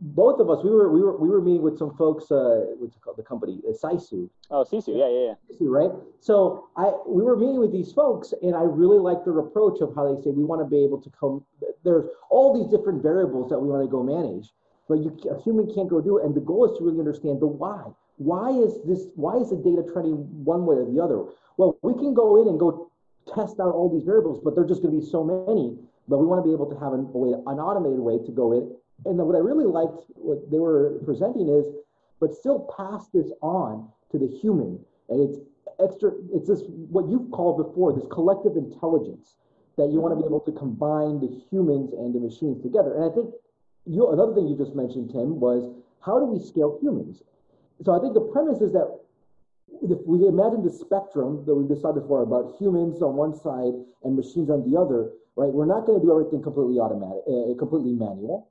both 0.00 0.40
of 0.40 0.50
us, 0.50 0.64
we 0.64 0.70
were 0.70 0.90
we 0.90 1.00
were 1.00 1.16
we 1.16 1.28
were 1.28 1.40
meeting 1.40 1.62
with 1.62 1.78
some 1.78 1.94
folks. 1.96 2.30
Uh, 2.30 2.66
what's 2.78 2.96
it 2.96 3.02
called? 3.02 3.16
The 3.16 3.22
company, 3.22 3.60
uh, 3.68 3.72
Sisu. 3.72 4.28
Oh, 4.50 4.64
Sisu, 4.64 4.88
yeah, 4.88 5.08
yeah, 5.08 5.26
yeah. 5.28 5.56
Sisu, 5.56 5.70
right? 5.70 5.90
So 6.20 6.68
I 6.76 6.92
we 7.06 7.22
were 7.22 7.36
meeting 7.36 7.60
with 7.60 7.72
these 7.72 7.92
folks, 7.92 8.34
and 8.42 8.56
I 8.56 8.62
really 8.62 8.98
like 8.98 9.24
their 9.24 9.38
approach 9.38 9.80
of 9.80 9.94
how 9.94 10.12
they 10.12 10.20
say 10.22 10.30
we 10.30 10.44
want 10.44 10.62
to 10.62 10.66
be 10.66 10.82
able 10.82 11.00
to 11.00 11.10
come. 11.10 11.44
There's 11.84 12.10
all 12.28 12.58
these 12.58 12.70
different 12.70 13.02
variables 13.02 13.48
that 13.50 13.58
we 13.58 13.68
want 13.68 13.84
to 13.84 13.90
go 13.90 14.02
manage, 14.02 14.50
but 14.88 14.98
you 14.98 15.16
a 15.30 15.40
human 15.42 15.72
can't 15.72 15.88
go 15.88 16.00
do 16.00 16.18
it. 16.18 16.24
And 16.24 16.34
the 16.34 16.40
goal 16.40 16.70
is 16.70 16.76
to 16.78 16.84
really 16.84 16.98
understand 16.98 17.40
the 17.40 17.46
why. 17.46 17.84
Why 18.16 18.50
is 18.50 18.82
this? 18.84 19.06
Why 19.14 19.36
is 19.36 19.50
the 19.50 19.56
data 19.56 19.86
trending 19.92 20.26
one 20.44 20.66
way 20.66 20.76
or 20.76 20.84
the 20.84 21.00
other? 21.00 21.24
Well, 21.56 21.78
we 21.82 21.94
can 21.94 22.14
go 22.14 22.40
in 22.42 22.48
and 22.48 22.58
go 22.58 22.90
test 23.26 23.60
out 23.60 23.74
all 23.74 23.88
these 23.92 24.04
variables, 24.04 24.40
but 24.42 24.54
they're 24.54 24.66
just 24.66 24.82
going 24.82 24.94
to 24.94 25.00
be 25.00 25.06
so 25.06 25.22
many. 25.22 25.78
But 26.08 26.18
we 26.18 26.26
want 26.26 26.42
to 26.42 26.46
be 26.46 26.52
able 26.52 26.66
to 26.66 26.78
have 26.78 26.92
an, 26.92 27.06
a 27.14 27.18
way, 27.18 27.32
an 27.32 27.58
automated 27.58 28.00
way 28.00 28.18
to 28.18 28.32
go 28.32 28.52
in. 28.52 28.74
And 29.04 29.18
what 29.18 29.36
I 29.36 29.38
really 29.38 29.66
liked, 29.66 30.02
what 30.14 30.50
they 30.50 30.58
were 30.58 30.98
presenting 31.04 31.48
is, 31.48 31.66
but 32.20 32.34
still 32.34 32.70
pass 32.76 33.06
this 33.14 33.30
on 33.40 33.88
to 34.10 34.18
the 34.18 34.26
human. 34.26 34.78
And 35.08 35.22
it's 35.22 35.38
extra, 35.82 36.12
it's 36.32 36.48
this, 36.48 36.62
what 36.66 37.08
you've 37.08 37.30
called 37.30 37.58
before, 37.58 37.92
this 37.92 38.06
collective 38.10 38.56
intelligence 38.56 39.34
that 39.76 39.90
you 39.90 40.00
want 40.00 40.12
to 40.12 40.20
be 40.20 40.26
able 40.26 40.40
to 40.40 40.52
combine 40.52 41.18
the 41.20 41.30
humans 41.50 41.92
and 41.94 42.14
the 42.14 42.20
machines 42.20 42.62
together. 42.62 42.94
And 42.94 43.10
I 43.10 43.14
think 43.14 43.34
you, 43.86 44.10
another 44.10 44.34
thing 44.34 44.46
you 44.46 44.56
just 44.56 44.74
mentioned, 44.74 45.10
Tim, 45.10 45.40
was 45.40 45.70
how 46.00 46.18
do 46.18 46.26
we 46.26 46.38
scale 46.38 46.78
humans? 46.80 47.22
So 47.82 47.96
I 47.96 48.00
think 48.00 48.14
the 48.14 48.20
premise 48.20 48.60
is 48.60 48.72
that 48.72 49.00
if 49.80 49.98
we 50.06 50.26
imagine 50.26 50.62
the 50.62 50.70
spectrum 50.70 51.44
that 51.46 51.54
we've 51.54 51.68
decided 51.68 52.02
before 52.02 52.22
about 52.22 52.54
humans 52.58 53.02
on 53.02 53.16
one 53.16 53.34
side 53.34 53.74
and 54.04 54.16
machines 54.16 54.50
on 54.50 54.68
the 54.68 54.78
other, 54.78 55.10
right? 55.36 55.48
We're 55.48 55.66
not 55.66 55.86
going 55.86 56.00
to 56.00 56.04
do 56.04 56.12
everything 56.12 56.42
completely 56.42 56.78
automatic, 56.78 57.24
uh, 57.26 57.56
completely 57.58 57.92
manual. 57.92 58.48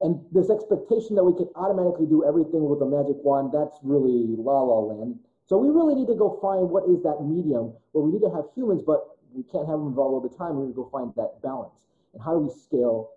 And 0.00 0.18
this 0.32 0.50
expectation 0.50 1.14
that 1.14 1.22
we 1.22 1.34
can 1.36 1.46
automatically 1.54 2.06
do 2.06 2.24
everything 2.26 2.66
with 2.66 2.82
a 2.82 2.88
magic 2.88 3.22
wand, 3.22 3.52
that's 3.54 3.78
really 3.82 4.34
la 4.34 4.62
la 4.62 4.80
land. 4.80 5.20
So 5.46 5.58
we 5.58 5.68
really 5.68 5.94
need 5.94 6.08
to 6.08 6.18
go 6.18 6.38
find 6.42 6.70
what 6.70 6.88
is 6.88 7.02
that 7.02 7.22
medium 7.22 7.74
where 7.92 8.02
we 8.02 8.10
need 8.10 8.24
to 8.26 8.32
have 8.34 8.50
humans, 8.54 8.82
but 8.82 9.18
we 9.34 9.42
can't 9.44 9.68
have 9.68 9.78
them 9.78 9.94
involved 9.94 10.14
all 10.14 10.24
the 10.24 10.34
time. 10.34 10.58
We 10.58 10.66
need 10.66 10.74
to 10.74 10.82
go 10.82 10.88
find 10.90 11.12
that 11.16 11.42
balance. 11.42 11.86
And 12.14 12.22
how 12.22 12.34
do 12.34 12.46
we 12.46 12.50
scale 12.50 13.14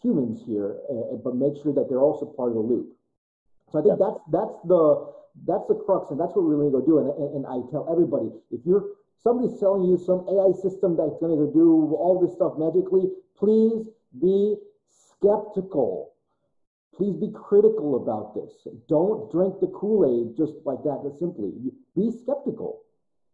humans 0.00 0.42
here, 0.46 0.80
uh, 0.88 1.16
but 1.20 1.36
make 1.36 1.60
sure 1.62 1.72
that 1.74 1.88
they're 1.88 2.00
also 2.02 2.26
part 2.26 2.48
of 2.48 2.54
the 2.54 2.64
loop? 2.64 2.96
So 3.70 3.78
I 3.78 3.82
think 3.82 3.98
that's 3.98 4.20
that's 4.30 4.56
the 4.64 5.12
that's 5.46 5.66
the 5.68 5.74
crux, 5.74 6.10
and 6.10 6.20
that's 6.20 6.34
what 6.34 6.44
we're 6.44 6.56
really 6.56 6.70
going 6.70 6.84
to 6.84 6.90
go 6.90 6.92
do. 6.92 6.98
And, 7.00 7.08
and, 7.16 7.30
and 7.40 7.44
I 7.46 7.64
tell 7.70 7.88
everybody, 7.90 8.30
if 8.50 8.60
you're 8.64 8.84
somebody's 9.22 9.58
selling 9.58 9.84
you 9.84 9.96
some 9.96 10.26
AI 10.28 10.52
system 10.60 10.96
that's 10.96 11.16
going 11.20 11.38
to 11.38 11.50
do 11.52 11.94
all 11.96 12.20
this 12.20 12.34
stuff 12.34 12.54
magically, 12.58 13.08
please 13.38 13.88
be 14.20 14.56
skeptical. 14.90 16.12
Please 16.94 17.16
be 17.16 17.32
critical 17.32 17.96
about 17.96 18.34
this. 18.34 18.68
Don't 18.88 19.32
drink 19.32 19.60
the 19.60 19.68
Kool 19.68 20.04
Aid 20.04 20.36
just 20.36 20.52
like 20.66 20.82
that, 20.84 21.00
simply. 21.18 21.52
Be 21.96 22.12
skeptical. 22.12 22.84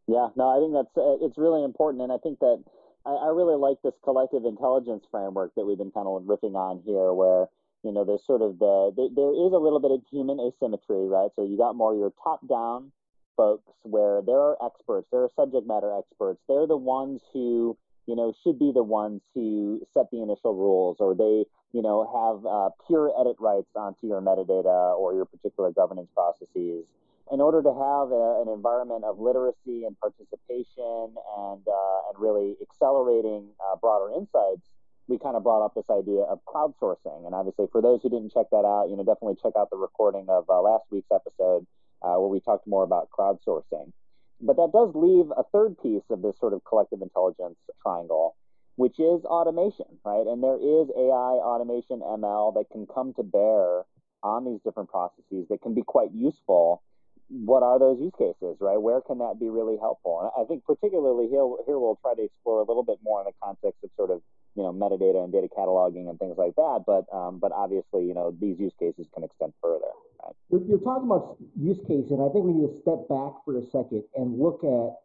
Yeah, 0.06 0.28
no, 0.36 0.48
I 0.48 0.62
think 0.62 0.72
that's 0.72 0.96
uh, 0.96 1.20
it's 1.20 1.36
really 1.36 1.64
important, 1.64 2.02
and 2.02 2.12
I 2.12 2.16
think 2.22 2.38
that 2.38 2.62
I, 3.04 3.10
I 3.10 3.28
really 3.28 3.56
like 3.56 3.76
this 3.82 3.92
collective 4.04 4.44
intelligence 4.44 5.04
framework 5.10 5.52
that 5.56 5.66
we've 5.66 5.76
been 5.76 5.90
kind 5.90 6.06
of 6.06 6.22
riffing 6.22 6.54
on 6.54 6.80
here, 6.86 7.12
where 7.12 7.48
you 7.82 7.92
know 7.92 8.04
there's 8.04 8.24
sort 8.26 8.42
of 8.42 8.58
the 8.58 8.92
there 8.96 9.32
is 9.32 9.52
a 9.52 9.58
little 9.58 9.80
bit 9.80 9.90
of 9.90 10.02
human 10.10 10.40
asymmetry, 10.40 11.06
right? 11.06 11.30
So 11.36 11.44
you 11.44 11.56
got 11.56 11.76
more 11.76 11.94
your 11.94 12.12
top 12.22 12.46
down 12.48 12.92
folks 13.36 13.70
where 13.82 14.20
there 14.22 14.38
are 14.38 14.56
experts, 14.64 15.06
there 15.12 15.22
are 15.22 15.30
subject 15.36 15.66
matter 15.66 15.96
experts. 15.96 16.40
They're 16.48 16.66
the 16.66 16.76
ones 16.76 17.22
who 17.32 17.76
you 18.06 18.16
know 18.16 18.34
should 18.42 18.58
be 18.58 18.72
the 18.72 18.82
ones 18.82 19.22
who 19.34 19.80
set 19.94 20.10
the 20.10 20.22
initial 20.22 20.54
rules, 20.54 20.96
or 21.00 21.14
they 21.14 21.44
you 21.72 21.82
know 21.82 22.02
have 22.04 22.44
uh, 22.44 22.70
pure 22.86 23.12
edit 23.20 23.36
rights 23.38 23.70
onto 23.74 24.06
your 24.06 24.20
metadata 24.20 24.96
or 24.98 25.14
your 25.14 25.24
particular 25.24 25.70
governance 25.70 26.08
processes 26.14 26.84
in 27.30 27.40
order 27.40 27.62
to 27.62 27.68
have 27.68 28.10
a, 28.12 28.42
an 28.42 28.48
environment 28.48 29.04
of 29.04 29.20
literacy 29.20 29.84
and 29.84 29.98
participation 30.00 31.14
and 31.36 31.62
uh, 31.68 31.98
and 32.08 32.18
really 32.18 32.56
accelerating 32.62 33.48
uh, 33.60 33.76
broader 33.76 34.12
insights, 34.14 34.66
we 35.08 35.18
kind 35.18 35.36
of 35.36 35.42
brought 35.42 35.64
up 35.64 35.74
this 35.74 35.88
idea 35.90 36.20
of 36.22 36.40
crowdsourcing. 36.46 37.24
And 37.24 37.34
obviously, 37.34 37.66
for 37.72 37.80
those 37.80 38.00
who 38.02 38.10
didn't 38.10 38.32
check 38.32 38.46
that 38.50 38.64
out, 38.64 38.88
you 38.90 38.96
know, 38.96 39.04
definitely 39.04 39.36
check 39.42 39.54
out 39.58 39.70
the 39.70 39.76
recording 39.76 40.26
of 40.28 40.44
uh, 40.48 40.60
last 40.60 40.84
week's 40.90 41.10
episode 41.10 41.66
uh, 42.02 42.14
where 42.20 42.28
we 42.28 42.40
talked 42.40 42.66
more 42.66 42.84
about 42.84 43.08
crowdsourcing. 43.10 43.92
But 44.40 44.56
that 44.56 44.70
does 44.72 44.92
leave 44.94 45.32
a 45.36 45.42
third 45.50 45.76
piece 45.82 46.04
of 46.10 46.22
this 46.22 46.38
sort 46.38 46.52
of 46.52 46.62
collective 46.62 47.02
intelligence 47.02 47.56
triangle, 47.82 48.36
which 48.76 49.00
is 49.00 49.24
automation, 49.24 49.98
right? 50.04 50.26
And 50.26 50.42
there 50.42 50.60
is 50.60 50.88
AI, 50.94 51.40
automation, 51.42 52.00
ML 52.00 52.54
that 52.54 52.70
can 52.70 52.86
come 52.86 53.14
to 53.14 53.22
bear 53.22 53.82
on 54.22 54.44
these 54.44 54.60
different 54.62 54.90
processes 54.90 55.46
that 55.48 55.62
can 55.62 55.74
be 55.74 55.82
quite 55.82 56.12
useful 56.12 56.82
what 57.28 57.62
are 57.62 57.78
those 57.78 58.00
use 58.00 58.12
cases, 58.16 58.56
right? 58.60 58.80
Where 58.80 59.00
can 59.00 59.18
that 59.18 59.38
be 59.38 59.50
really 59.50 59.76
helpful? 59.76 60.20
And 60.20 60.30
I 60.32 60.48
think 60.48 60.64
particularly 60.64 61.28
here, 61.28 61.44
here 61.66 61.78
we'll 61.78 61.98
try 62.00 62.14
to 62.14 62.24
explore 62.24 62.60
a 62.60 62.64
little 62.64 62.82
bit 62.82 62.98
more 63.02 63.20
in 63.20 63.26
the 63.26 63.36
context 63.42 63.84
of 63.84 63.90
sort 63.96 64.10
of 64.10 64.22
you 64.58 64.64
know 64.64 64.72
metadata 64.72 65.22
and 65.22 65.32
data 65.32 65.46
cataloging 65.46 66.10
and 66.10 66.18
things 66.18 66.34
like 66.36 66.54
that. 66.56 66.82
But 66.86 67.06
um, 67.14 67.38
but 67.38 67.52
obviously, 67.52 68.04
you 68.04 68.14
know, 68.14 68.34
these 68.40 68.58
use 68.58 68.74
cases 68.78 69.06
can 69.14 69.22
extend 69.22 69.52
further. 69.62 69.94
Right? 70.18 70.34
You're, 70.50 70.62
you're 70.66 70.84
talking 70.84 71.06
about 71.06 71.38
use 71.54 71.78
case, 71.86 72.10
and 72.10 72.18
I 72.18 72.28
think 72.34 72.44
we 72.44 72.52
need 72.52 72.66
to 72.66 72.80
step 72.82 73.06
back 73.08 73.38
for 73.44 73.56
a 73.56 73.64
second 73.70 74.02
and 74.16 74.38
look 74.38 74.66
at 74.66 74.98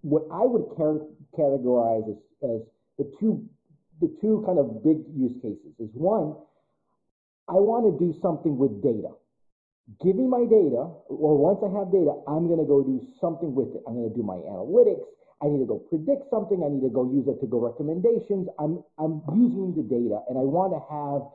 what 0.00 0.24
I 0.32 0.44
would 0.48 0.64
categorize 1.36 2.08
as, 2.08 2.16
as 2.42 2.60
the 2.96 3.12
two 3.20 3.44
the 4.00 4.08
two 4.20 4.42
kind 4.46 4.58
of 4.58 4.82
big 4.82 5.04
use 5.12 5.36
cases. 5.44 5.76
Is 5.78 5.92
one, 5.92 6.34
I 7.52 7.60
want 7.60 7.84
to 7.84 7.92
do 8.00 8.16
something 8.20 8.56
with 8.56 8.82
data 8.82 9.12
give 10.02 10.16
me 10.16 10.26
my 10.26 10.44
data, 10.48 10.88
or 11.12 11.36
once 11.36 11.60
I 11.60 11.68
have 11.76 11.92
data, 11.92 12.16
I'm 12.26 12.48
going 12.48 12.60
to 12.60 12.64
go 12.64 12.82
do 12.82 13.04
something 13.20 13.54
with 13.54 13.68
it. 13.76 13.82
I'm 13.86 13.94
going 13.94 14.08
to 14.08 14.16
do 14.16 14.22
my 14.22 14.40
analytics. 14.48 15.04
I 15.42 15.46
need 15.48 15.60
to 15.60 15.66
go 15.66 15.78
predict 15.90 16.30
something. 16.30 16.62
I 16.62 16.68
need 16.68 16.82
to 16.82 16.92
go 16.92 17.04
use 17.10 17.26
it 17.28 17.40
to 17.40 17.46
go 17.46 17.58
recommendations. 17.58 18.48
I'm, 18.58 18.82
I'm 18.98 19.22
using 19.34 19.74
the 19.74 19.82
data 19.82 20.22
and 20.28 20.38
I 20.38 20.46
want 20.46 20.72
to 20.72 20.80
have 20.88 21.26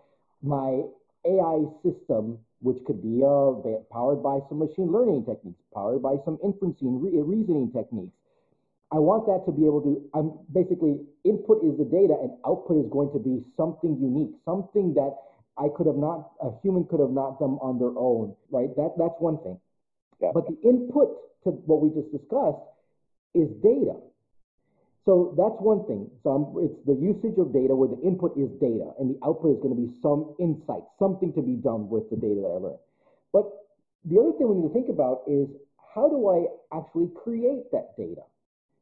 my 0.42 0.88
AI 1.28 1.68
system, 1.84 2.40
which 2.62 2.80
could 2.86 3.04
be 3.04 3.22
uh, 3.22 3.60
powered 3.92 4.24
by 4.24 4.40
some 4.48 4.60
machine 4.60 4.92
learning 4.92 5.26
techniques, 5.26 5.60
powered 5.74 6.02
by 6.02 6.16
some 6.24 6.38
inferencing, 6.40 7.02
re- 7.04 7.20
reasoning 7.22 7.72
techniques. 7.72 8.16
I 8.92 8.98
want 8.98 9.28
that 9.30 9.46
to 9.46 9.52
be 9.54 9.68
able 9.70 9.86
to, 9.86 10.02
I'm 10.18 10.34
basically, 10.50 11.06
input 11.24 11.62
is 11.62 11.78
the 11.78 11.86
data 11.86 12.18
and 12.18 12.34
output 12.48 12.82
is 12.82 12.90
going 12.90 13.14
to 13.14 13.20
be 13.22 13.46
something 13.54 14.00
unique, 14.02 14.34
something 14.46 14.96
that 14.96 15.14
I 15.60 15.70
could 15.76 15.86
have 15.86 16.00
not, 16.00 16.34
a 16.42 16.50
human 16.64 16.86
could 16.90 17.00
have 17.00 17.14
not 17.14 17.38
done 17.38 17.62
on 17.62 17.78
their 17.78 17.94
own, 17.94 18.34
right? 18.50 18.74
That 18.80 18.98
that's 18.98 19.20
one 19.20 19.38
thing. 19.46 19.60
Yeah. 20.18 20.32
But 20.34 20.48
the 20.48 20.58
input 20.66 21.14
to 21.44 21.52
what 21.70 21.86
we 21.86 21.94
just 21.94 22.10
discussed 22.10 22.66
is 23.34 23.50
data. 23.62 23.98
So 25.06 25.34
that's 25.38 25.58
one 25.58 25.86
thing. 25.90 26.06
So 26.22 26.30
I'm, 26.30 26.44
it's 26.62 26.78
the 26.86 26.94
usage 26.94 27.38
of 27.42 27.50
data 27.50 27.74
where 27.74 27.90
the 27.90 27.98
input 28.06 28.38
is 28.38 28.50
data 28.62 28.94
and 29.00 29.16
the 29.16 29.18
output 29.26 29.58
is 29.58 29.60
going 29.64 29.74
to 29.74 29.82
be 29.82 29.90
some 30.06 30.36
insight, 30.38 30.86
something 31.00 31.34
to 31.34 31.42
be 31.42 31.58
done 31.58 31.90
with 31.90 32.10
the 32.14 32.18
data 32.18 32.46
that 32.46 32.54
I 32.54 32.60
learned. 32.62 32.84
But 33.34 33.50
the 34.06 34.22
other 34.22 34.38
thing 34.38 34.50
we 34.50 34.62
need 34.62 34.70
to 34.70 34.74
think 34.74 34.90
about 34.90 35.26
is 35.26 35.50
how 35.82 36.10
do 36.10 36.30
I 36.30 36.46
actually 36.78 37.10
create 37.18 37.72
that 37.74 37.98
data? 37.98 38.22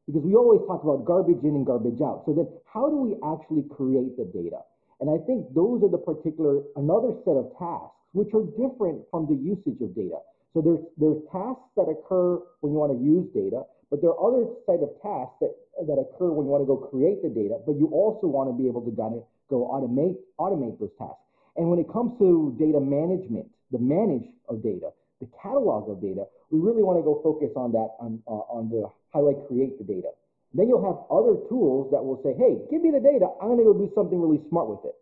Because 0.04 0.20
we 0.24 0.36
always 0.36 0.60
talk 0.68 0.84
about 0.84 1.04
garbage 1.04 1.40
in 1.44 1.56
and 1.56 1.64
garbage 1.64 2.00
out. 2.00 2.24
So 2.26 2.32
then 2.32 2.48
how 2.68 2.88
do 2.88 2.96
we 2.96 3.16
actually 3.24 3.64
create 3.72 4.16
the 4.16 4.28
data? 4.28 4.60
And 5.00 5.08
I 5.08 5.16
think 5.24 5.48
those 5.54 5.80
are 5.80 5.92
the 5.92 6.00
particular, 6.00 6.60
another 6.76 7.16
set 7.24 7.40
of 7.40 7.52
tasks, 7.56 7.96
which 8.12 8.32
are 8.34 8.44
different 8.56 9.04
from 9.10 9.28
the 9.28 9.36
usage 9.36 9.80
of 9.80 9.94
data. 9.94 10.18
So 10.52 10.60
there's, 10.60 10.84
there's 10.96 11.20
tasks 11.30 11.72
that 11.76 11.88
occur 11.88 12.40
when 12.60 12.72
you 12.72 12.78
want 12.80 12.92
to 12.92 13.00
use 13.00 13.28
data, 13.32 13.62
but 13.90 14.00
there 14.00 14.10
are 14.10 14.20
other 14.20 14.44
set 14.68 14.84
of 14.84 14.92
tasks 15.00 15.40
that, 15.40 15.54
that 15.86 15.96
occur 15.96 16.28
when 16.28 16.44
you 16.44 16.52
want 16.52 16.62
to 16.62 16.68
go 16.68 16.76
create 16.76 17.24
the 17.24 17.32
data, 17.32 17.56
but 17.64 17.76
you 17.80 17.88
also 17.88 18.28
want 18.28 18.48
to 18.48 18.54
be 18.56 18.68
able 18.68 18.84
to 18.84 18.92
go 18.92 19.58
automate, 19.72 20.16
automate 20.36 20.78
those 20.78 20.92
tasks. 20.98 21.24
And 21.56 21.70
when 21.70 21.80
it 21.80 21.88
comes 21.90 22.12
to 22.20 22.54
data 22.60 22.78
management, 22.78 23.48
the 23.72 23.80
manage 23.80 24.28
of 24.48 24.62
data, 24.62 24.92
the 25.20 25.28
catalog 25.42 25.88
of 25.90 26.00
data, 26.00 26.28
we 26.50 26.60
really 26.60 26.84
want 26.84 27.00
to 27.00 27.04
go 27.04 27.20
focus 27.24 27.50
on 27.56 27.72
that, 27.72 27.96
on, 27.98 28.22
uh, 28.28 28.46
on 28.52 28.68
the 28.70 28.86
how 29.12 29.24
do 29.24 29.32
I 29.32 29.36
create 29.48 29.76
the 29.80 29.84
data. 29.84 30.12
Then 30.54 30.68
you'll 30.68 30.84
have 30.84 31.04
other 31.12 31.36
tools 31.48 31.90
that 31.92 32.00
will 32.00 32.20
say, 32.24 32.32
hey, 32.36 32.60
give 32.70 32.80
me 32.80 32.92
the 32.92 33.00
data. 33.00 33.28
I'm 33.40 33.52
going 33.52 33.60
to 33.60 33.68
go 33.68 33.76
do 33.76 33.90
something 33.94 34.16
really 34.16 34.40
smart 34.48 34.68
with 34.68 34.84
it. 34.84 34.96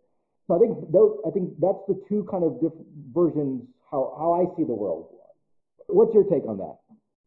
So 0.47 0.55
I 0.55 0.59
think 0.59 0.91
those, 0.91 1.19
I 1.27 1.31
think 1.31 1.55
that's 1.59 1.79
the 1.87 1.99
two 2.07 2.27
kind 2.31 2.43
of 2.43 2.59
different 2.59 2.87
versions 3.11 3.67
how, 3.91 4.15
how 4.19 4.35
I 4.35 4.47
see 4.55 4.63
the 4.63 4.75
world. 4.75 5.07
What's 5.87 6.13
your 6.13 6.23
take 6.27 6.43
on 6.47 6.57
that? 6.59 6.79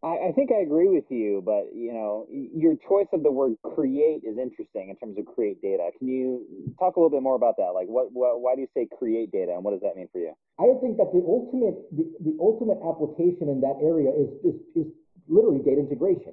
I, 0.02 0.28
I 0.28 0.32
think 0.32 0.50
I 0.50 0.62
agree 0.62 0.88
with 0.88 1.04
you, 1.10 1.42
but 1.44 1.68
you 1.74 1.92
know, 1.92 2.26
your 2.30 2.74
choice 2.88 3.08
of 3.12 3.22
the 3.22 3.30
word 3.30 3.56
create 3.74 4.24
is 4.24 4.38
interesting 4.38 4.88
in 4.88 4.96
terms 4.96 5.18
of 5.18 5.26
create 5.34 5.60
data. 5.60 5.90
Can 5.98 6.08
you 6.08 6.46
talk 6.78 6.96
a 6.96 7.00
little 7.00 7.10
bit 7.10 7.22
more 7.22 7.36
about 7.36 7.56
that? 7.58 7.72
Like, 7.74 7.86
what, 7.86 8.12
what 8.12 8.40
why 8.40 8.54
do 8.54 8.62
you 8.62 8.68
say 8.72 8.88
create 8.88 9.30
data, 9.30 9.52
and 9.52 9.62
what 9.62 9.72
does 9.72 9.82
that 9.82 9.96
mean 9.96 10.08
for 10.10 10.18
you? 10.18 10.32
I 10.58 10.72
think 10.80 10.96
that 10.96 11.12
the 11.12 11.20
ultimate 11.20 11.84
the, 11.92 12.08
the 12.24 12.34
ultimate 12.40 12.80
application 12.80 13.52
in 13.52 13.60
that 13.60 13.76
area 13.84 14.08
is, 14.08 14.32
is 14.40 14.56
is 14.74 14.86
literally 15.28 15.60
data 15.60 15.80
integration 15.84 16.32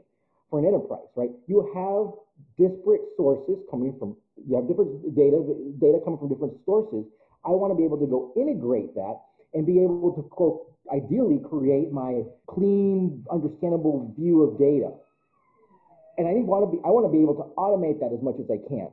for 0.49 0.59
an 0.59 0.65
enterprise, 0.65 1.11
right? 1.15 1.31
You 1.47 1.67
have 1.75 2.15
disparate 2.55 3.03
sources 3.17 3.59
coming 3.69 3.95
from, 3.99 4.15
you 4.47 4.55
have 4.55 4.67
different 4.67 5.15
data, 5.15 5.43
data 5.79 5.99
coming 6.03 6.19
from 6.19 6.29
different 6.29 6.55
sources. 6.65 7.03
I 7.43 7.51
want 7.51 7.71
to 7.71 7.77
be 7.77 7.83
able 7.83 7.99
to 7.99 8.07
go 8.07 8.31
integrate 8.35 8.95
that 8.95 9.26
and 9.53 9.65
be 9.65 9.81
able 9.83 10.13
to 10.13 10.23
quote, 10.23 10.71
ideally 10.93 11.39
create 11.43 11.91
my 11.91 12.23
clean, 12.47 13.25
understandable 13.31 14.13
view 14.17 14.43
of 14.43 14.57
data. 14.59 14.91
And 16.17 16.27
I 16.27 16.33
want 16.41 16.65
to 16.65 16.71
be, 16.71 16.81
I 16.83 16.89
want 16.89 17.05
to 17.05 17.13
be 17.13 17.21
able 17.21 17.35
to 17.37 17.47
automate 17.57 17.99
that 18.01 18.09
as 18.15 18.21
much 18.23 18.41
as 18.41 18.49
I 18.49 18.57
can. 18.67 18.89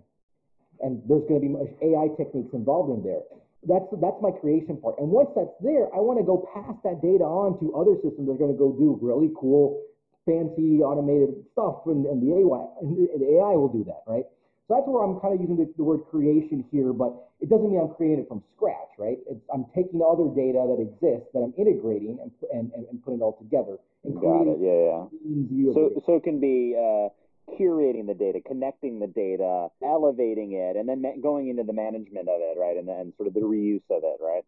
And 0.80 1.00
there's 1.08 1.24
going 1.28 1.40
to 1.40 1.46
be 1.46 1.54
AI 1.86 2.12
techniques 2.16 2.52
involved 2.52 2.92
in 2.92 3.00
there. 3.00 3.24
That's 3.64 3.88
that's 3.96 4.20
my 4.20 4.28
creation 4.28 4.76
part. 4.76 5.00
And 5.00 5.08
once 5.08 5.32
that's 5.32 5.56
there, 5.64 5.88
I 5.96 6.04
want 6.04 6.20
to 6.20 6.26
go 6.26 6.44
pass 6.52 6.76
that 6.84 7.00
data 7.00 7.24
on 7.24 7.56
to 7.64 7.72
other 7.72 7.96
systems 8.04 8.28
that 8.28 8.36
are 8.36 8.42
going 8.42 8.52
to 8.52 8.60
go 8.60 8.76
do 8.76 8.98
really 9.00 9.32
cool 9.32 9.80
fancy 10.26 10.80
automated 10.80 11.44
stuff, 11.52 11.84
and, 11.86 12.06
and 12.06 12.20
the 12.20 12.32
AI 12.32 12.64
and 12.80 12.96
the 12.96 13.40
AI 13.40 13.52
will 13.56 13.72
do 13.72 13.84
that, 13.84 14.02
right? 14.06 14.24
So 14.66 14.80
that's 14.80 14.88
where 14.88 15.04
I'm 15.04 15.20
kind 15.20 15.34
of 15.34 15.40
using 15.40 15.60
the, 15.60 15.68
the, 15.76 15.84
word 15.84 16.08
creation 16.08 16.64
here, 16.72 16.92
but 16.92 17.12
it 17.40 17.50
doesn't 17.52 17.68
mean 17.68 17.80
I'm 17.80 17.92
creating 17.92 18.24
it 18.24 18.28
from 18.28 18.42
scratch, 18.56 18.96
right? 18.96 19.20
It's, 19.28 19.44
I'm 19.52 19.66
taking 19.76 20.00
other 20.00 20.32
data 20.32 20.64
that 20.64 20.80
exists 20.80 21.28
that 21.36 21.44
I'm 21.44 21.52
integrating 21.60 22.16
and 22.16 22.32
and, 22.48 22.72
and 22.72 22.96
putting 23.04 23.20
it 23.20 23.22
all 23.22 23.36
together. 23.36 23.76
And 24.04 24.16
Got 24.16 24.48
it. 24.48 24.58
Yeah, 24.64 25.04
yeah. 25.52 25.72
So 25.76 26.02
so 26.06 26.16
it 26.16 26.24
can 26.24 26.40
be. 26.40 26.76
Uh, 26.76 27.12
curating 27.60 28.06
the 28.06 28.14
data, 28.14 28.40
connecting 28.40 28.98
the 28.98 29.06
data, 29.06 29.68
elevating 29.84 30.52
it, 30.52 30.76
and 30.76 30.88
then 30.88 31.04
going 31.20 31.48
into 31.48 31.62
the 31.62 31.74
management 31.74 32.26
of 32.26 32.40
it, 32.40 32.58
right, 32.58 32.76
and 32.76 32.88
then 32.88 33.12
sort 33.16 33.28
of 33.28 33.34
the 33.34 33.40
reuse 33.44 33.84
of 33.90 34.02
it, 34.02 34.16
right? 34.18 34.44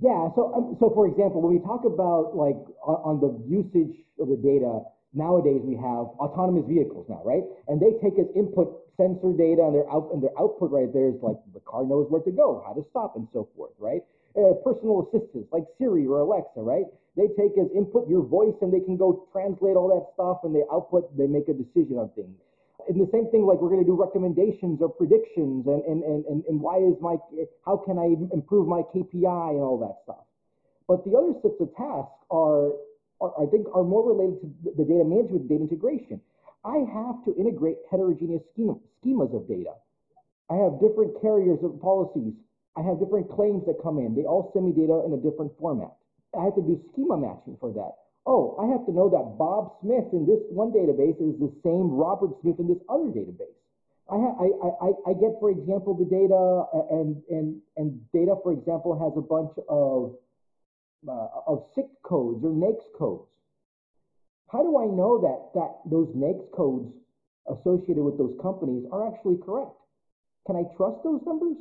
Yeah. 0.00 0.28
So, 0.36 0.54
um, 0.54 0.76
so 0.78 0.90
for 0.94 1.08
example, 1.08 1.42
when 1.42 1.58
we 1.58 1.62
talk 1.64 1.84
about 1.84 2.36
like 2.36 2.58
on, 2.86 2.98
on, 3.02 3.14
the 3.18 3.34
usage 3.50 3.96
of 4.20 4.28
the 4.28 4.38
data, 4.38 4.86
nowadays 5.12 5.60
we 5.64 5.74
have 5.74 6.14
autonomous 6.22 6.68
vehicles 6.68 7.06
now, 7.08 7.20
right? 7.24 7.42
And 7.66 7.80
they 7.80 7.98
take 7.98 8.14
as 8.18 8.30
input 8.36 8.78
sensor 8.98 9.32
data 9.32 9.62
and 9.62 9.74
their 9.78 9.88
out 9.88 10.10
and 10.12 10.20
their 10.22 10.34
output 10.38 10.70
right 10.74 10.92
there 10.92 11.08
is 11.08 11.16
like 11.22 11.38
the 11.54 11.62
car 11.62 11.86
knows 11.86 12.10
where 12.10 12.20
to 12.22 12.34
go, 12.34 12.62
how 12.66 12.74
to 12.74 12.84
stop, 12.90 13.14
and 13.16 13.26
so 13.32 13.48
forth, 13.56 13.72
right? 13.78 14.02
Uh, 14.36 14.58
personal 14.66 15.06
assistants 15.06 15.48
like 15.54 15.64
Siri 15.78 16.06
or 16.06 16.18
Alexa, 16.20 16.60
right? 16.60 16.84
They 17.16 17.30
take 17.38 17.56
as 17.58 17.70
input 17.74 18.10
your 18.10 18.22
voice 18.22 18.54
and 18.60 18.74
they 18.74 18.82
can 18.82 18.96
go 18.96 19.26
translate 19.32 19.74
all 19.74 19.88
that 19.94 20.12
stuff 20.14 20.44
and 20.44 20.54
they 20.54 20.62
output, 20.70 21.10
they 21.16 21.26
make 21.26 21.48
a 21.48 21.54
decision 21.54 21.98
on 21.98 22.10
things. 22.14 22.36
And 22.86 23.00
the 23.00 23.10
same 23.10 23.26
thing, 23.30 23.46
like 23.46 23.58
we're 23.58 23.70
going 23.70 23.82
to 23.82 23.88
do 23.88 23.98
recommendations 23.98 24.78
or 24.80 24.88
predictions 24.88 25.66
and, 25.66 25.82
and, 25.82 26.04
and, 26.04 26.44
and, 26.46 26.60
why 26.60 26.78
is 26.78 26.94
my, 27.00 27.16
how 27.66 27.76
can 27.76 27.98
I 27.98 28.14
improve 28.32 28.68
my 28.68 28.82
KPI 28.94 29.50
and 29.58 29.64
all 29.64 29.78
that 29.82 29.98
stuff. 30.04 30.24
But 30.86 31.04
the 31.04 31.18
other 31.18 31.34
sets 31.42 31.58
of 31.60 31.74
tasks 31.74 32.22
are 32.30 32.72
are, 33.20 33.32
I 33.40 33.46
think, 33.46 33.66
are 33.74 33.84
more 33.84 34.06
related 34.06 34.40
to 34.40 34.72
the 34.76 34.84
data 34.84 35.04
management, 35.04 35.48
data 35.48 35.62
integration. 35.62 36.20
I 36.68 36.84
have 36.92 37.24
to 37.24 37.34
integrate 37.40 37.78
heterogeneous 37.90 38.42
schema, 38.52 38.76
schemas 39.00 39.32
of 39.34 39.48
data. 39.48 39.72
I 40.50 40.56
have 40.60 40.80
different 40.80 41.16
carriers 41.22 41.64
of 41.64 41.80
policies. 41.80 42.34
I 42.76 42.82
have 42.82 43.00
different 43.00 43.32
claims 43.32 43.64
that 43.64 43.80
come 43.82 43.98
in. 43.98 44.14
They 44.14 44.28
all 44.28 44.52
send 44.52 44.66
me 44.68 44.72
data 44.76 45.00
in 45.08 45.16
a 45.16 45.20
different 45.24 45.52
format. 45.58 45.96
I 46.38 46.44
have 46.44 46.54
to 46.56 46.62
do 46.62 46.76
schema 46.92 47.16
matching 47.16 47.56
for 47.58 47.72
that. 47.72 48.04
Oh, 48.26 48.60
I 48.60 48.68
have 48.68 48.84
to 48.84 48.92
know 48.92 49.08
that 49.08 49.40
Bob 49.40 49.80
Smith 49.80 50.12
in 50.12 50.28
this 50.28 50.44
one 50.52 50.70
database 50.70 51.16
is 51.16 51.40
the 51.40 51.48
same 51.64 51.88
Robert 51.96 52.36
Smith 52.42 52.60
in 52.60 52.68
this 52.68 52.82
other 52.92 53.08
database. 53.08 53.56
I, 54.12 54.16
I, 54.16 54.48
I, 54.84 54.88
I 55.08 55.12
get, 55.16 55.40
for 55.40 55.48
example, 55.48 55.96
the 55.96 56.04
data 56.04 56.68
and, 56.92 57.16
and, 57.32 57.60
and 57.76 57.96
data, 58.12 58.36
for 58.44 58.52
example, 58.52 58.92
has 58.92 59.16
a 59.16 59.24
bunch 59.24 59.52
of 59.68 60.16
uh, 61.06 61.28
of 61.46 61.64
SIC 61.74 61.86
codes 62.02 62.44
or 62.44 62.50
NAICS 62.50 62.84
codes. 62.98 63.28
How 64.50 64.62
do 64.64 64.80
I 64.80 64.86
know 64.86 65.20
that, 65.20 65.52
that 65.54 65.84
those 65.84 66.08
NAICS 66.16 66.50
codes 66.56 66.88
associated 67.48 68.00
with 68.00 68.16
those 68.16 68.32
companies 68.40 68.84
are 68.92 69.08
actually 69.08 69.36
correct? 69.44 69.76
Can 70.46 70.56
I 70.56 70.64
trust 70.76 71.04
those 71.04 71.20
numbers? 71.26 71.56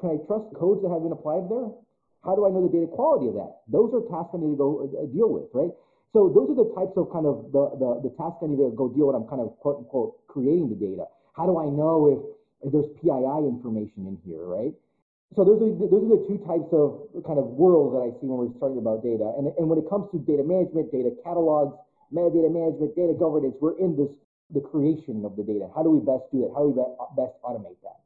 Can 0.00 0.10
I 0.10 0.16
trust 0.26 0.50
codes 0.58 0.82
that 0.82 0.90
have 0.90 1.06
been 1.06 1.14
applied 1.14 1.46
there? 1.46 1.70
How 2.26 2.34
do 2.34 2.46
I 2.46 2.50
know 2.50 2.66
the 2.66 2.74
data 2.74 2.90
quality 2.90 3.30
of 3.30 3.34
that? 3.38 3.62
Those 3.70 3.94
are 3.94 4.02
tasks 4.10 4.34
I 4.34 4.42
need 4.42 4.54
to 4.54 4.60
go 4.60 4.86
uh, 4.86 5.06
deal 5.14 5.30
with, 5.30 5.50
right? 5.54 5.70
So 6.10 6.30
those 6.30 6.50
are 6.50 6.58
the 6.58 6.70
types 6.74 6.94
of 6.98 7.10
kind 7.14 7.26
of 7.26 7.50
the, 7.54 7.78
the, 7.78 8.10
the 8.10 8.12
tasks 8.18 8.42
I 8.42 8.50
need 8.50 8.62
to 8.62 8.74
go 8.74 8.90
deal 8.90 9.10
with. 9.10 9.16
I'm 9.16 9.26
kind 9.30 9.42
of 9.42 9.54
quote 9.62 9.86
unquote 9.86 10.26
creating 10.26 10.70
the 10.70 10.78
data. 10.78 11.06
How 11.34 11.46
do 11.46 11.58
I 11.58 11.70
know 11.70 12.10
if, 12.10 12.20
if 12.66 12.68
there's 12.74 12.90
PII 12.98 13.46
information 13.46 14.10
in 14.10 14.18
here, 14.26 14.42
right? 14.42 14.74
so 15.34 15.44
those 15.44 15.64
are 15.64 15.72
those 15.88 16.04
are 16.04 16.12
the 16.12 16.24
two 16.28 16.36
types 16.44 16.68
of 16.76 17.08
kind 17.24 17.40
of 17.40 17.56
worlds 17.56 17.96
that 17.96 18.04
I 18.04 18.12
see 18.20 18.28
when 18.28 18.36
we're 18.36 18.52
talking 18.60 18.76
about 18.76 19.00
data. 19.00 19.32
And 19.40 19.48
and 19.56 19.64
when 19.64 19.80
it 19.80 19.88
comes 19.88 20.12
to 20.12 20.20
data 20.20 20.44
management, 20.44 20.92
data 20.92 21.16
catalogs, 21.24 21.72
metadata 22.14 22.52
management, 22.52 22.94
data 22.94 23.14
governance, 23.18 23.56
we're 23.60 23.78
in 23.78 23.96
this 23.96 24.10
the 24.52 24.60
creation 24.60 25.24
of 25.24 25.34
the 25.36 25.42
data. 25.42 25.68
How 25.74 25.82
do 25.82 25.90
we 25.90 26.00
best 26.04 26.28
do 26.30 26.44
that? 26.44 26.52
How 26.52 26.68
do 26.68 26.68
we 26.70 26.76
best 27.16 27.34
automate 27.40 27.80
that? 27.82 28.04